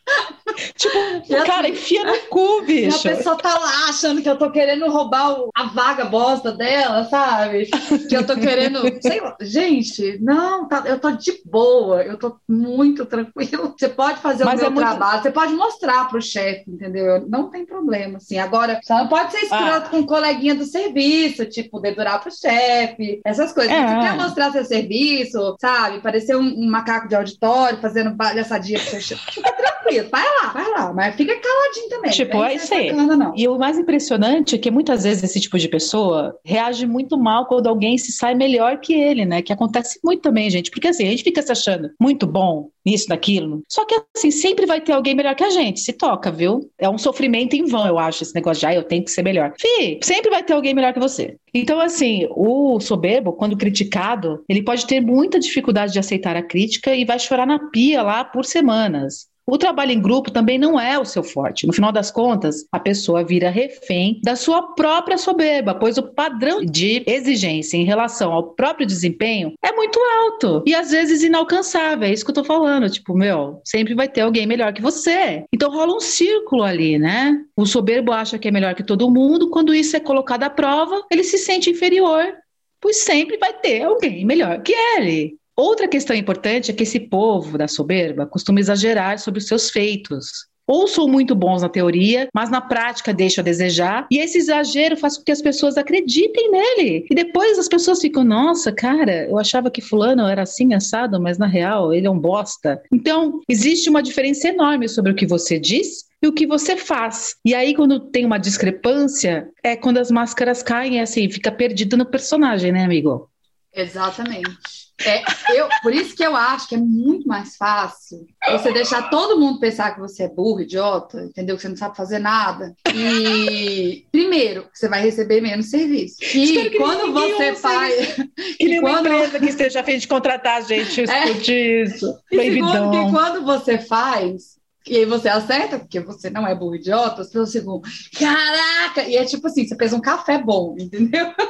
[0.77, 3.09] tipo, e cara, enfia no cu, bicho.
[3.09, 7.05] a pessoa tá lá achando que eu tô querendo roubar o, a vaga bosta dela,
[7.05, 7.69] sabe?
[8.09, 8.81] Que eu tô querendo.
[9.01, 9.37] sei lá.
[9.41, 13.75] Gente, não, tá, eu tô de boa, eu tô muito tranquilo.
[13.79, 14.87] Você pode fazer Mas o meu é muito...
[14.87, 17.25] trabalho, você pode mostrar pro chefe, entendeu?
[17.29, 18.39] Não tem problema, assim.
[18.39, 19.89] Agora, você não pode ser escroto ah.
[19.91, 23.73] com um coleguinha do serviço, tipo, dedurar pro chefe, essas coisas.
[23.73, 23.87] É.
[23.87, 26.01] Você quer mostrar seu serviço, sabe?
[26.01, 29.33] Parecer um, um macaco de auditório fazendo palhaçadinha pro seu chefe.
[29.33, 32.11] Fica tranquilo vai lá, vai lá, mas fica caladinho também.
[32.11, 32.91] Tipo, é isso aí.
[33.37, 37.47] E o mais impressionante é que muitas vezes esse tipo de pessoa reage muito mal
[37.47, 39.43] quando alguém se sai melhor que ele, né?
[39.43, 40.71] Que acontece muito também, gente.
[40.71, 43.63] Porque assim, a gente fica se achando muito bom nisso, naquilo.
[43.69, 45.81] Só que assim, sempre vai ter alguém melhor que a gente.
[45.81, 46.71] Se toca, viu?
[46.79, 49.23] É um sofrimento em vão, eu acho, esse negócio de, ah, eu tenho que ser
[49.23, 49.55] melhor.
[49.59, 51.37] Fih, sempre vai ter alguém melhor que você.
[51.55, 56.95] Então, assim, o soberbo, quando criticado, ele pode ter muita dificuldade de aceitar a crítica
[56.95, 59.32] e vai chorar na pia lá por semanas.
[59.47, 61.67] O trabalho em grupo também não é o seu forte.
[61.67, 66.65] No final das contas, a pessoa vira refém da sua própria soberba, pois o padrão
[66.65, 72.09] de exigência em relação ao próprio desempenho é muito alto e às vezes inalcançável.
[72.09, 72.89] É isso que eu tô falando.
[72.89, 75.45] Tipo, meu, sempre vai ter alguém melhor que você.
[75.53, 77.37] Então rola um círculo ali, né?
[77.57, 81.05] O soberbo acha que é melhor que todo mundo, quando isso é colocado à prova,
[81.11, 82.33] ele se sente inferior,
[82.81, 85.37] pois sempre vai ter alguém melhor que ele.
[85.57, 90.51] Outra questão importante é que esse povo da soberba costuma exagerar sobre os seus feitos.
[90.67, 94.97] Ou são muito bons na teoria, mas na prática deixam a desejar, e esse exagero
[94.97, 97.07] faz com que as pessoas acreditem nele.
[97.11, 101.37] E depois as pessoas ficam, nossa, cara, eu achava que fulano era assim assado, mas
[101.37, 102.81] na real ele é um bosta.
[102.93, 107.35] Então, existe uma diferença enorme sobre o que você diz e o que você faz.
[107.45, 111.97] E aí, quando tem uma discrepância, é quando as máscaras caem, é assim, fica perdido
[111.97, 113.29] no personagem, né, amigo?
[113.75, 114.82] Exatamente.
[115.05, 115.23] É,
[115.55, 119.59] eu, por isso que eu acho que é muito mais fácil você deixar todo mundo
[119.59, 121.57] pensar que você é burro, idiota, entendeu?
[121.57, 122.75] Que você não sabe fazer nada.
[122.95, 126.17] E, primeiro, você vai receber menos serviço.
[126.23, 128.17] E que quando você faz.
[128.59, 129.07] Que nenhuma quando...
[129.07, 131.83] empresa que esteja a fim de contratar a gente escute é.
[131.83, 132.15] isso.
[132.31, 136.77] E segundo, que quando você faz, e aí você acerta, porque você não é burro
[136.77, 137.81] idiota, as pessoas ficam,
[138.19, 139.03] caraca!
[139.09, 141.33] E é tipo assim, você fez um café bom, entendeu?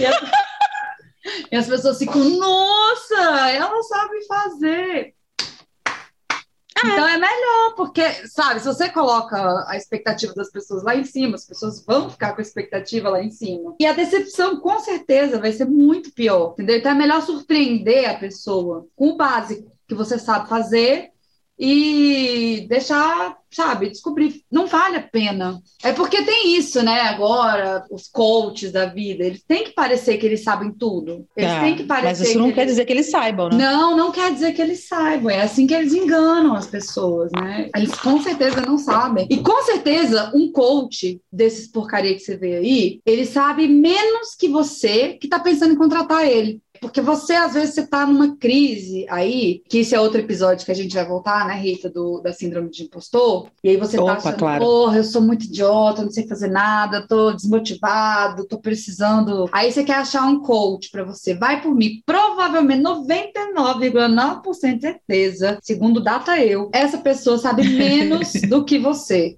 [0.00, 0.16] E as,
[1.50, 5.14] e as pessoas ficam, nossa, ela sabe fazer.
[6.84, 6.88] É.
[6.88, 11.34] Então é melhor, porque, sabe, se você coloca a expectativa das pessoas lá em cima,
[11.34, 13.74] as pessoas vão ficar com a expectativa lá em cima.
[13.80, 16.76] E a decepção, com certeza, vai ser muito pior, entendeu?
[16.76, 21.10] Então é melhor surpreender a pessoa com o básico que você sabe fazer
[21.58, 24.42] e deixar, sabe, descobrir.
[24.50, 25.60] Não vale a pena.
[25.82, 27.00] É porque tem isso, né?
[27.00, 31.26] Agora, os coaches da vida, eles têm que parecer que eles sabem tudo.
[31.36, 32.08] Eles é, têm que parecer.
[32.08, 32.74] Mas isso não quer eles...
[32.74, 33.56] dizer que eles saibam, né?
[33.56, 35.30] Não, não quer dizer que eles saibam.
[35.30, 37.68] É assim que eles enganam as pessoas, né?
[37.74, 39.26] Eles com certeza não sabem.
[39.28, 44.48] E com certeza, um coach desses porcaria que você vê aí, ele sabe menos que
[44.48, 46.60] você que tá pensando em contratar ele.
[46.80, 50.72] Porque você, às vezes, você tá numa crise aí, que esse é outro episódio que
[50.72, 53.48] a gente vai voltar, né, Rita, do, da síndrome de impostor.
[53.62, 54.64] E aí você tá Opa, tá achando, claro.
[54.64, 59.48] porra, eu sou muito idiota, não sei fazer nada, tô desmotivado, tô precisando.
[59.52, 61.34] Aí você quer achar um coach para você.
[61.34, 62.02] Vai por mim.
[62.04, 69.36] Provavelmente 99,9% de certeza, segundo data eu, essa pessoa sabe menos do que você.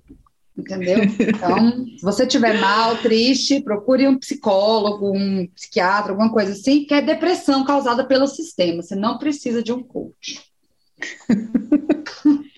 [0.61, 0.99] Entendeu?
[1.05, 6.95] Então, se você estiver mal, triste, procure um psicólogo, um psiquiatra, alguma coisa assim, que
[6.95, 8.83] é depressão causada pelo sistema.
[8.83, 10.50] Você não precisa de um coach.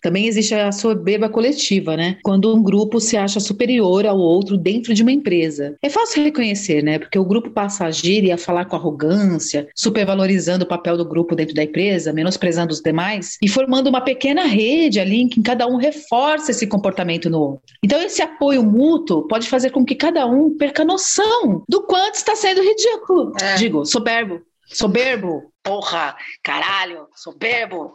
[0.02, 2.18] Também existe a soberba coletiva, né?
[2.24, 5.76] Quando um grupo se acha superior ao outro dentro de uma empresa.
[5.80, 6.98] É fácil reconhecer, né?
[6.98, 11.04] Porque o grupo passa a agir e a falar com arrogância, supervalorizando o papel do
[11.04, 15.40] grupo dentro da empresa, menosprezando os demais e formando uma pequena rede ali em que
[15.40, 17.62] cada um reforça esse comportamento no outro.
[17.84, 22.34] Então, esse apoio mútuo pode fazer com que cada um perca noção do quanto está
[22.34, 23.32] sendo ridículo.
[23.40, 23.54] É.
[23.54, 24.40] Digo, soberbo.
[24.66, 27.94] Soberbo, porra, caralho, soberbo.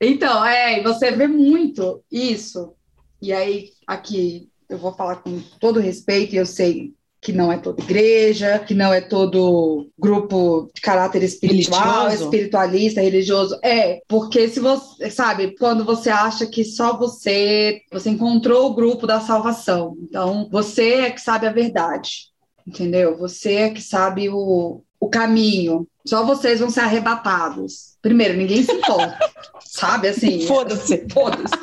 [0.00, 2.74] Então, é, você vê muito isso.
[3.22, 6.92] E aí, aqui, eu vou falar com todo respeito, e eu sei
[7.24, 12.24] que não é toda igreja, que não é todo grupo de caráter espiritual, religioso.
[12.24, 13.58] espiritualista, religioso.
[13.64, 19.06] É, porque se você, sabe, quando você acha que só você, você encontrou o grupo
[19.06, 19.96] da salvação.
[20.02, 22.28] Então, você é que sabe a verdade.
[22.66, 23.16] Entendeu?
[23.16, 25.86] Você é que sabe o, o caminho.
[26.06, 27.96] Só vocês vão ser arrebatados.
[28.02, 29.18] Primeiro, ninguém se importa,
[29.64, 30.08] sabe?
[30.08, 30.46] Assim.
[30.46, 31.06] Foda-se.
[31.12, 31.54] Foda-se.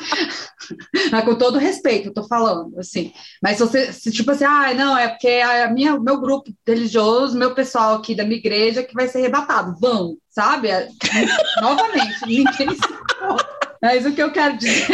[1.11, 3.11] Mas com todo respeito, eu tô falando, assim.
[3.41, 7.37] Mas se você, se, tipo assim, ah, não, é porque a minha, meu grupo religioso,
[7.37, 9.75] meu pessoal aqui da minha igreja que vai ser arrebatado.
[9.79, 10.69] Vão, sabe?
[10.69, 10.87] É,
[11.61, 13.61] novamente, ninguém se importa.
[13.81, 14.87] Mas o que eu quero dizer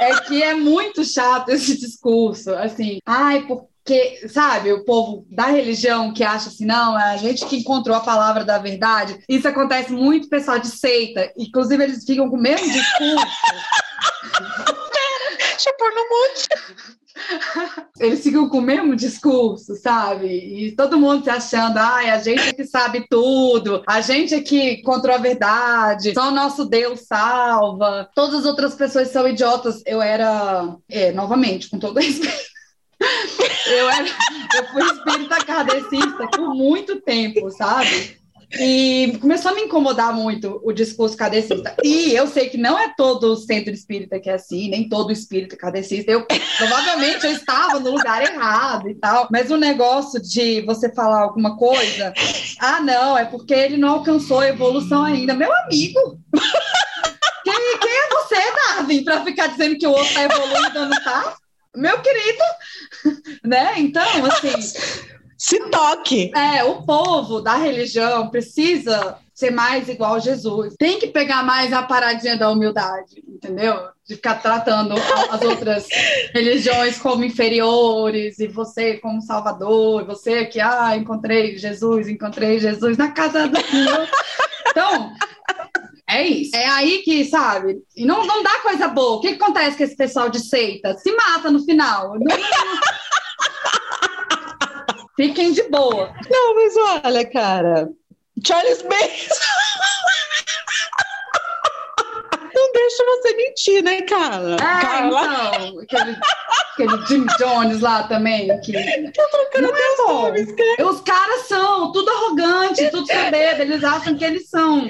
[0.00, 5.46] é que é muito chato esse discurso, assim, ai, por que, sabe, o povo da
[5.46, 9.18] religião que acha assim, não, é a gente que encontrou a palavra da verdade.
[9.26, 13.26] Isso acontece muito pessoal de seita, inclusive eles ficam com o mesmo discurso.
[15.38, 16.48] Deixa eu pôr no monte.
[17.98, 20.26] Eles ficam com o mesmo discurso, sabe?
[20.26, 24.40] E todo mundo se achando, ai, a gente é que sabe tudo, a gente é
[24.40, 29.82] que encontrou a verdade, só o nosso Deus salva, todas as outras pessoas são idiotas.
[29.86, 32.57] Eu era, é, novamente, com todo respeito,
[33.66, 34.06] eu, era,
[34.56, 38.18] eu fui espírita kardecista por muito tempo, sabe?
[38.58, 41.76] E começou a me incomodar muito o discurso kardecista.
[41.84, 45.54] E eu sei que não é todo centro espírita que é assim, nem todo espírita
[45.54, 46.10] kardecista.
[46.10, 49.28] Eu provavelmente eu estava no lugar errado e tal.
[49.30, 52.14] Mas o negócio de você falar alguma coisa,
[52.58, 55.34] ah, não, é porque ele não alcançou a evolução ainda.
[55.34, 56.18] Meu amigo!
[57.44, 61.34] Quem, quem é você, Darwin, para ficar dizendo que o outro está evoluindo não está?
[61.76, 62.44] Meu querido,
[63.44, 63.74] né?
[63.78, 65.08] Então, assim.
[65.38, 66.32] Se toque.
[66.36, 70.74] É, o povo da religião precisa ser mais igual a Jesus.
[70.76, 73.86] Tem que pegar mais a paradinha da humildade, entendeu?
[74.04, 74.96] De ficar tratando
[75.30, 75.86] as outras
[76.34, 82.98] religiões como inferiores e você como salvador, e você que, ah, encontrei Jesus, encontrei Jesus
[82.98, 84.08] na casa do Senhor.
[84.70, 85.12] Então,
[86.08, 86.56] é isso.
[86.56, 87.82] É aí que, sabe?
[87.94, 89.16] E não, não dá coisa boa.
[89.16, 90.96] O que, que acontece com esse pessoal de seita?
[90.96, 92.14] Se mata no final.
[92.14, 92.36] Não, não...
[95.16, 96.14] Fiquem de boa.
[96.30, 97.90] Não, mas olha, cara.
[98.42, 99.34] Charles Manson.
[102.54, 104.54] não deixa você mentir, né, cara?
[104.54, 105.24] É, Carla?
[105.24, 105.80] então.
[105.80, 106.16] Aquele...
[106.72, 108.48] Aquele Jim Jones lá também.
[108.60, 108.72] Que...
[109.12, 110.86] Tô trocando até os nomes, cara.
[110.88, 114.88] Os caras são tudo arrogante, tudo soberbo, eles acham que eles são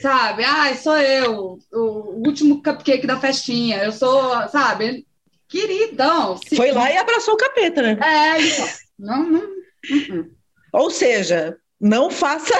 [0.00, 0.44] sabe?
[0.44, 3.84] Ai, sou eu, o último cupcake da festinha.
[3.84, 5.06] Eu sou, sabe?
[5.48, 6.36] Queridão.
[6.36, 6.56] Se...
[6.56, 7.98] Foi lá e abraçou o capeta, né?
[8.02, 8.68] É, então.
[8.98, 9.40] Não, não.
[9.40, 10.30] Uh -uh.
[10.72, 12.54] Ou seja, não faça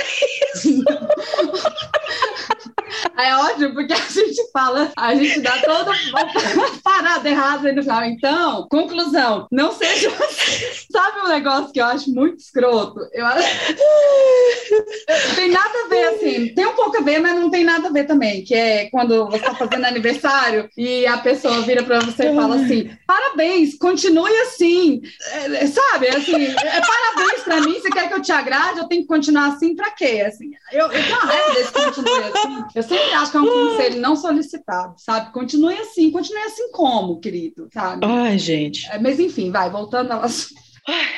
[0.55, 0.83] isso.
[3.17, 5.91] É ótimo, porque a gente fala, a gente dá toda
[6.55, 8.05] uma parada errada no final.
[8.05, 10.11] Então, conclusão, não seja.
[10.91, 13.01] Sabe um negócio que eu acho muito escroto?
[13.13, 13.49] Eu acho.
[15.35, 16.55] Tem nada a ver, assim.
[16.55, 18.45] Tem um pouco a ver, mas não tem nada a ver também.
[18.45, 22.57] Que é quando você está fazendo aniversário e a pessoa vira para você e fala
[22.57, 25.01] assim: parabéns, continue assim.
[25.33, 26.09] É, sabe?
[26.09, 27.81] Assim, é parabéns para mim.
[27.81, 28.79] Você quer que eu te agrade?
[28.79, 30.25] Eu tenho que continuar assim para quê?
[30.27, 32.65] Assim, eu, eu tenho uma raiva desse continue assim.
[32.75, 35.33] Eu sempre acho que é um conselho não solicitado, sabe?
[35.33, 38.07] Continue assim, continue assim como, querido, sabe?
[38.07, 38.87] Ai, gente.
[38.91, 40.70] É, mas enfim, vai, voltando ao assunto.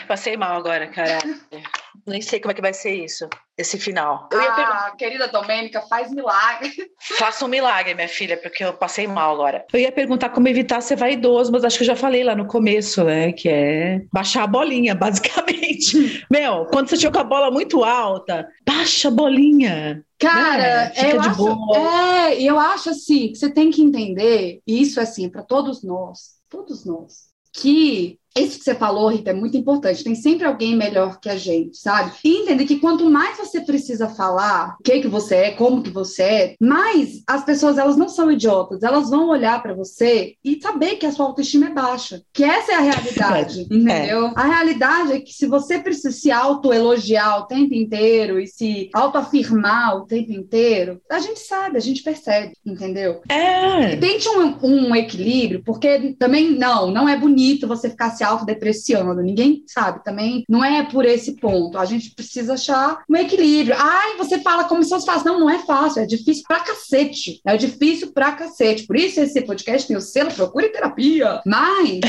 [0.07, 1.19] Passei mal agora, cara.
[2.07, 4.29] Nem sei como é que vai ser isso, esse final.
[4.33, 4.97] Eu ah, perguntar...
[4.97, 6.91] querida Domênica, faz milagre.
[6.99, 9.65] Faça um milagre, minha filha, porque eu passei mal agora.
[9.73, 12.47] Eu ia perguntar como evitar ser vaidoso, mas acho que eu já falei lá no
[12.47, 13.31] começo, né?
[13.33, 16.27] Que é baixar a bolinha, basicamente.
[16.31, 20.05] Meu, quando você tiver com a bola muito alta, baixa a bolinha.
[20.19, 20.93] Cara, né?
[21.13, 21.79] eu acho, boa.
[21.79, 25.83] é, eu acho assim que você tem que entender, e isso é assim para todos
[25.83, 30.05] nós, todos nós, que isso que você falou, Rita, é muito importante.
[30.05, 32.13] Tem sempre alguém melhor que a gente, sabe?
[32.25, 35.91] E entender que quanto mais você precisa falar o que que você é, como que
[35.91, 38.83] você é, mais as pessoas elas não são idiotas.
[38.83, 42.23] Elas vão olhar para você e saber que a sua autoestima é baixa.
[42.33, 43.75] Que essa é a realidade, é.
[43.75, 44.27] entendeu?
[44.29, 44.33] É.
[44.35, 49.97] A realidade é que se você precisa se autoelogiar o tempo inteiro e se autoafirmar
[49.97, 53.21] o tempo inteiro, a gente sabe, a gente percebe, entendeu?
[53.29, 53.97] É.
[53.97, 59.21] Tente um, um equilíbrio, porque também não, não é bonito você ficar se se autodepreciando.
[59.21, 60.45] Ninguém sabe também.
[60.49, 61.77] Não é por esse ponto.
[61.77, 63.77] A gente precisa achar um equilíbrio.
[63.79, 65.27] Ai, você fala como se fosse fácil.
[65.27, 66.03] Não, não é fácil.
[66.03, 67.41] É difícil pra cacete.
[67.45, 68.87] É difícil pra cacete.
[68.87, 71.41] Por isso esse podcast tem o selo Procure Terapia.
[71.45, 72.01] Mas.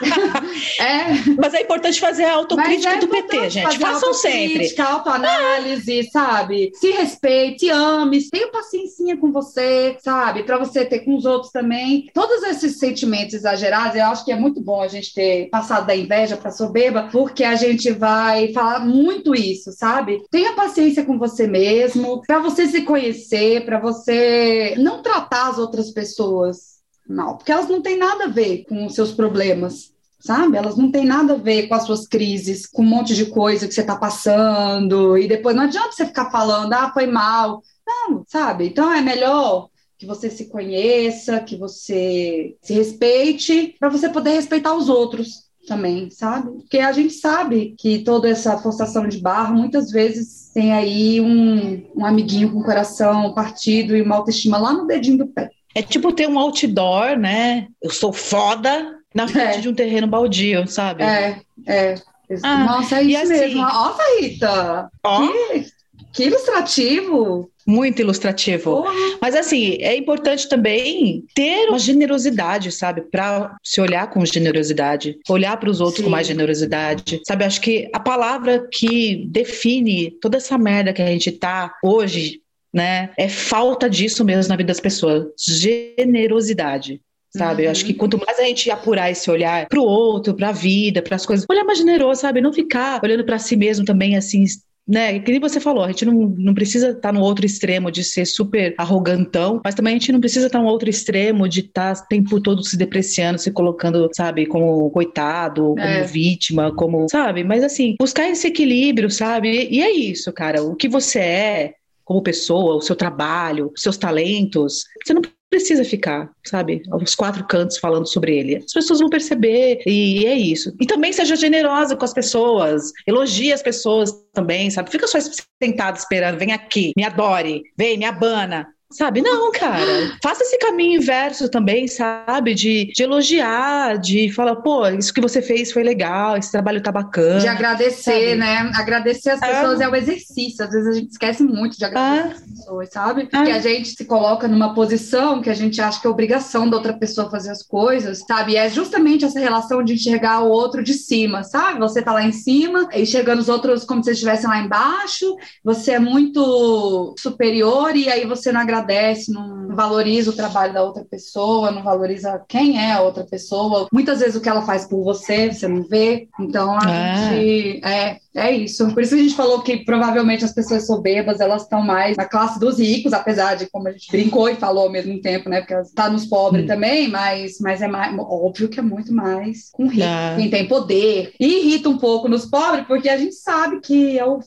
[0.80, 1.30] é...
[1.38, 3.78] Mas é importante fazer a autocrítica é do PT, gente.
[3.78, 4.74] Façam sempre.
[4.80, 6.70] autoanálise, sabe?
[6.74, 10.42] Se respeite, ame, tenha paciência com você, sabe?
[10.44, 12.08] Pra você ter com os outros também.
[12.14, 15.96] Todos esses sentimentos exagerados, eu acho que é muito bom a gente ter passado da
[15.96, 20.22] inveja para soberba, porque a gente vai falar muito isso, sabe?
[20.30, 25.90] Tenha paciência com você mesmo, para você se conhecer, para você não tratar as outras
[25.90, 30.56] pessoas mal, porque elas não têm nada a ver com os seus problemas sabe?
[30.56, 33.66] Elas não têm nada a ver com as suas crises, com um monte de coisa
[33.66, 37.62] que você está passando, e depois não adianta você ficar falando, ah, foi mal.
[37.86, 38.66] Não, sabe?
[38.68, 39.69] Então é melhor
[40.00, 46.08] que você se conheça, que você se respeite, para você poder respeitar os outros também,
[46.08, 46.50] sabe?
[46.52, 51.86] Porque a gente sabe que toda essa forçação de barra muitas vezes tem aí um,
[51.94, 55.50] um amiguinho com o coração partido e uma autoestima lá no dedinho do pé.
[55.74, 57.68] É tipo ter um outdoor, né?
[57.82, 59.60] Eu sou foda na frente é.
[59.60, 61.02] de um terreno baldio, sabe?
[61.02, 61.94] É, é.
[62.42, 63.60] Ah, Nossa, é isso assim, mesmo.
[63.60, 64.90] Nossa, Rita!
[65.04, 65.66] Ó, que,
[66.14, 67.50] que ilustrativo!
[67.70, 68.84] Muito ilustrativo.
[69.20, 73.02] Mas assim, é importante também ter uma generosidade, sabe?
[73.02, 76.04] Para se olhar com generosidade, olhar para os outros Sim.
[76.04, 77.20] com mais generosidade.
[77.24, 82.40] Sabe, acho que a palavra que define toda essa merda que a gente tá hoje,
[82.72, 85.26] né, é falta disso mesmo na vida das pessoas.
[85.38, 87.00] Generosidade
[87.32, 87.62] sabe?
[87.62, 87.66] Uhum.
[87.66, 87.98] Eu acho que uhum.
[87.98, 91.64] quanto mais a gente apurar esse olhar pro outro, pra vida, para as coisas, olhar
[91.64, 92.40] mais generoso, sabe?
[92.40, 94.44] Não ficar olhando para si mesmo também assim
[94.90, 95.20] né?
[95.20, 98.02] Que nem você falou, a gente não, não precisa estar tá no outro extremo de
[98.02, 101.60] ser super arrogantão, mas também a gente não precisa estar tá no outro extremo de
[101.60, 106.02] estar tá o tempo todo se depreciando, se colocando, sabe, como coitado, como é.
[106.02, 107.44] vítima, como, sabe?
[107.44, 109.68] Mas assim, buscar esse equilíbrio, sabe?
[109.70, 110.62] E é isso, cara.
[110.62, 111.74] O que você é
[112.04, 117.44] como pessoa, o seu trabalho, os seus talentos, você não precisa ficar, sabe, aos quatro
[117.46, 118.56] cantos falando sobre ele.
[118.56, 120.72] As pessoas vão perceber e é isso.
[120.80, 124.90] E também seja generosa com as pessoas, elogie as pessoas também, sabe?
[124.90, 125.18] Fica só
[125.62, 128.66] sentado esperando, vem aqui, me adore, vem, me abana.
[128.92, 129.22] Sabe?
[129.22, 130.18] Não, cara.
[130.20, 132.54] Faça esse caminho inverso também, sabe?
[132.54, 136.90] De, de elogiar, de falar, pô, isso que você fez foi legal, esse trabalho tá
[136.90, 137.38] bacana.
[137.38, 138.34] De agradecer, sabe?
[138.34, 138.72] né?
[138.74, 139.84] Agradecer as pessoas é.
[139.84, 140.64] é o exercício.
[140.64, 143.26] Às vezes a gente esquece muito de agradecer as pessoas, sabe?
[143.26, 146.76] Porque a gente se coloca numa posição que a gente acha que é obrigação da
[146.76, 148.52] outra pessoa fazer as coisas, sabe?
[148.52, 151.78] E é justamente essa relação de enxergar o outro de cima, sabe?
[151.78, 155.98] Você tá lá em cima, enxergando os outros como se estivessem lá embaixo, você é
[156.00, 161.70] muito superior e aí você não agradece agradece, não valoriza o trabalho da outra pessoa,
[161.70, 163.86] não valoriza quem é a outra pessoa.
[163.92, 166.28] Muitas vezes o que ela faz por você, você não vê.
[166.40, 167.14] Então a Ah.
[167.14, 168.92] gente é, é isso.
[168.92, 172.24] Por isso que a gente falou que provavelmente as pessoas soberbas elas estão mais na
[172.24, 175.60] classe dos ricos, apesar de como a gente brincou e falou ao mesmo tempo, né?
[175.60, 176.68] Porque está nos pobres Hum.
[176.68, 180.34] também, mas, mas é mais óbvio que é muito mais com rico, Ah.
[180.36, 181.32] quem tem poder.
[181.38, 184.40] E irrita um pouco nos pobres, porque a gente sabe que é o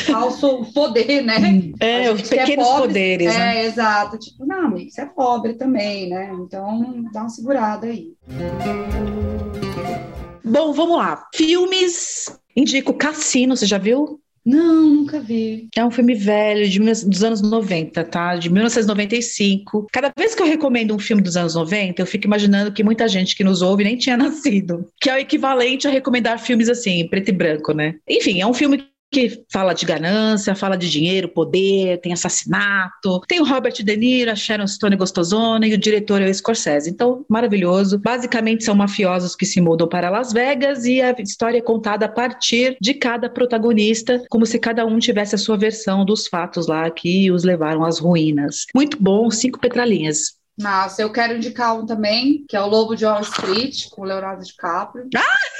[0.00, 1.70] falso poder, né?
[1.80, 3.66] É, A os que é pequenos pobre, poderes, É, né?
[3.66, 4.18] exato.
[4.18, 6.32] Tipo, não, amigo, você é pobre também, né?
[6.40, 8.08] Então dá uma segurada aí.
[10.44, 11.26] Bom, vamos lá.
[11.34, 12.38] Filmes.
[12.54, 14.20] Indico Cassino, você já viu?
[14.44, 15.68] Não, nunca vi.
[15.74, 18.34] É um filme velho, de, dos anos 90, tá?
[18.34, 19.86] De 1995.
[19.92, 23.06] Cada vez que eu recomendo um filme dos anos 90, eu fico imaginando que muita
[23.06, 24.86] gente que nos ouve nem tinha nascido.
[25.00, 27.94] Que é o equivalente a recomendar filmes assim, preto e branco, né?
[28.08, 33.20] Enfim, é um filme que fala de ganância, fala de dinheiro, poder, tem assassinato.
[33.28, 36.88] Tem o Robert De Niro, a Sharon Stone gostosona e o diretor é o Scorsese.
[36.90, 37.98] Então, maravilhoso.
[37.98, 42.08] Basicamente são mafiosos que se mudam para Las Vegas e a história é contada a
[42.08, 46.90] partir de cada protagonista, como se cada um tivesse a sua versão dos fatos lá
[46.90, 48.66] que os levaram às ruínas.
[48.74, 50.41] Muito bom, cinco petralinhas.
[50.58, 54.04] Nossa, eu quero indicar um também, que é o Lobo de Wall Street, com o
[54.04, 55.08] Leonardo DiCaprio.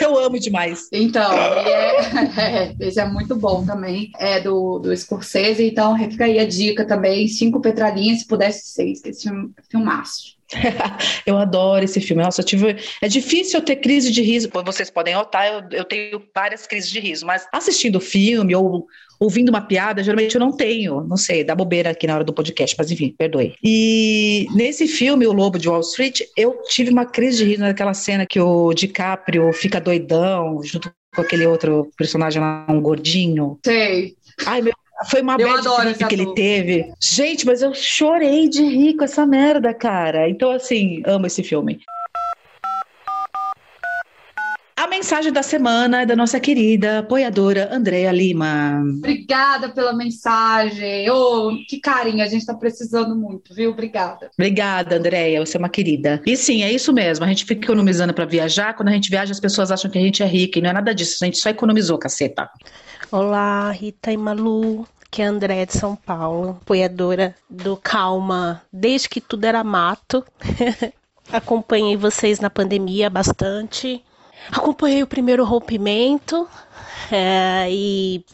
[0.01, 0.89] Eu amo demais.
[0.93, 1.97] Então, é,
[2.69, 4.11] é, esse é muito bom também.
[4.19, 7.27] É do, do Scorsese, então fica aí a dica também.
[7.27, 10.37] Cinco petralinhas, se pudesse seis, que esse filme filmaço.
[11.27, 12.23] Eu adoro esse filme.
[12.23, 12.77] Nossa, eu tive.
[13.01, 14.51] É difícil eu ter crise de riso.
[14.65, 18.87] Vocês podem notar, eu, eu tenho várias crises de riso, mas assistindo o filme ou
[19.23, 21.03] ouvindo uma piada, geralmente eu não tenho.
[21.05, 23.55] Não sei, dá bobeira aqui na hora do podcast, mas enfim, perdoe.
[23.63, 27.95] E nesse filme, O Lobo de Wall Street, eu tive uma crise de riso naquela
[27.95, 33.59] cena que o DiCaprio fica doidão junto com aquele outro personagem lá, um gordinho.
[33.65, 34.17] Sei.
[34.45, 34.73] Ai, meu.
[35.11, 36.93] Foi uma Eu bad esse que ele teve.
[37.01, 40.29] Gente, mas eu chorei de rir com essa merda, cara.
[40.29, 41.81] Então, assim, amo esse filme.
[44.83, 48.83] A mensagem da semana é da nossa querida apoiadora Andréa Lima.
[48.99, 51.09] Obrigada pela mensagem.
[51.09, 53.71] Ô, que carinho, a gente tá precisando muito, viu?
[53.71, 54.29] Obrigada.
[54.37, 56.21] Obrigada, Andréia, você é uma querida.
[56.27, 57.25] E sim, é isso mesmo.
[57.25, 58.75] A gente fica economizando para viajar.
[58.75, 60.59] Quando a gente viaja, as pessoas acham que a gente é rica.
[60.59, 61.17] E não é nada disso.
[61.23, 62.51] A gente só economizou, caceta.
[63.09, 69.09] Olá, Rita e Malu, que é a André de São Paulo, apoiadora do Calma desde
[69.09, 70.25] que tudo era mato.
[71.33, 74.03] Acompanhei vocês na pandemia bastante.
[74.51, 76.49] Acompanhei o primeiro rompimento
[77.11, 78.25] é, e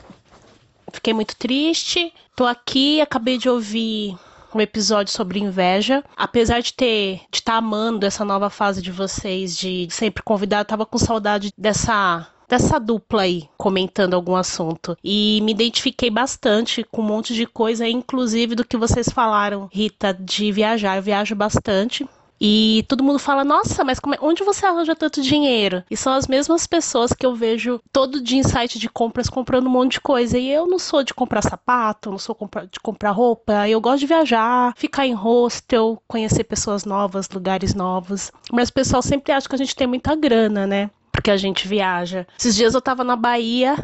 [0.93, 2.13] fiquei muito triste.
[2.35, 4.17] Tô aqui, acabei de ouvir
[4.55, 6.05] um episódio sobre inveja.
[6.17, 10.87] Apesar de ter de estar amando essa nova fase de vocês, de sempre convidar, tava
[10.87, 14.97] com saudade dessa dessa dupla aí comentando algum assunto.
[15.05, 20.15] E me identifiquei bastante com um monte de coisa, inclusive do que vocês falaram, Rita,
[20.15, 20.97] de viajar.
[20.97, 22.09] Eu viajo bastante.
[22.41, 25.83] E todo mundo fala, nossa, mas é- onde você arranja tanto dinheiro?
[25.91, 29.67] E são as mesmas pessoas que eu vejo todo dia em site de compras comprando
[29.67, 30.39] um monte de coisa.
[30.39, 32.37] E eu não sou de comprar sapato, não sou
[32.71, 33.69] de comprar roupa.
[33.69, 38.31] Eu gosto de viajar, ficar em hostel, conhecer pessoas novas, lugares novos.
[38.53, 40.91] Mas o pessoal sempre acha que a gente tem muita grana, né?
[41.11, 42.27] Porque a gente viaja.
[42.39, 43.75] Esses dias eu tava na Bahia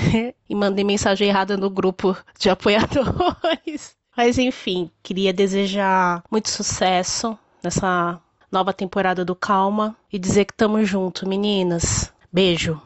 [0.48, 3.96] e mandei mensagem errada no grupo de apoiadores.
[4.16, 7.38] Mas enfim, queria desejar muito sucesso
[7.68, 8.18] nessa
[8.50, 12.10] nova temporada do Calma e dizer que tamo junto, meninas.
[12.32, 12.80] Beijo.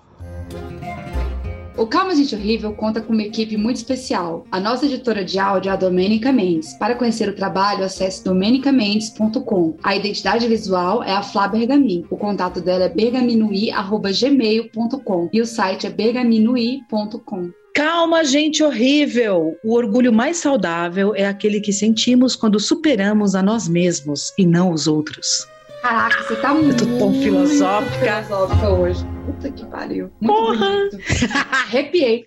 [1.77, 4.45] O Calma Gente Horrível conta com uma equipe muito especial.
[4.51, 6.75] A nossa editora de áudio é a Domênica Mendes.
[6.75, 9.77] Para conhecer o trabalho, acesse domenicamendes.com.
[9.83, 12.05] A identidade visual é a Flá Bergamin.
[12.11, 17.62] O contato dela é bergaminui.gmail.com e o site é bergaminui.com.
[17.75, 19.57] Calma, gente horrível!
[19.65, 24.73] O orgulho mais saudável é aquele que sentimos quando superamos a nós mesmos e não
[24.73, 25.49] os outros.
[25.81, 28.23] Caraca, você tá muito tô tão filosófica.
[28.23, 29.05] filosófica hoje.
[29.27, 30.11] Puta que pariu.
[30.21, 30.91] Muito Porra!
[31.51, 32.27] Arrepiei.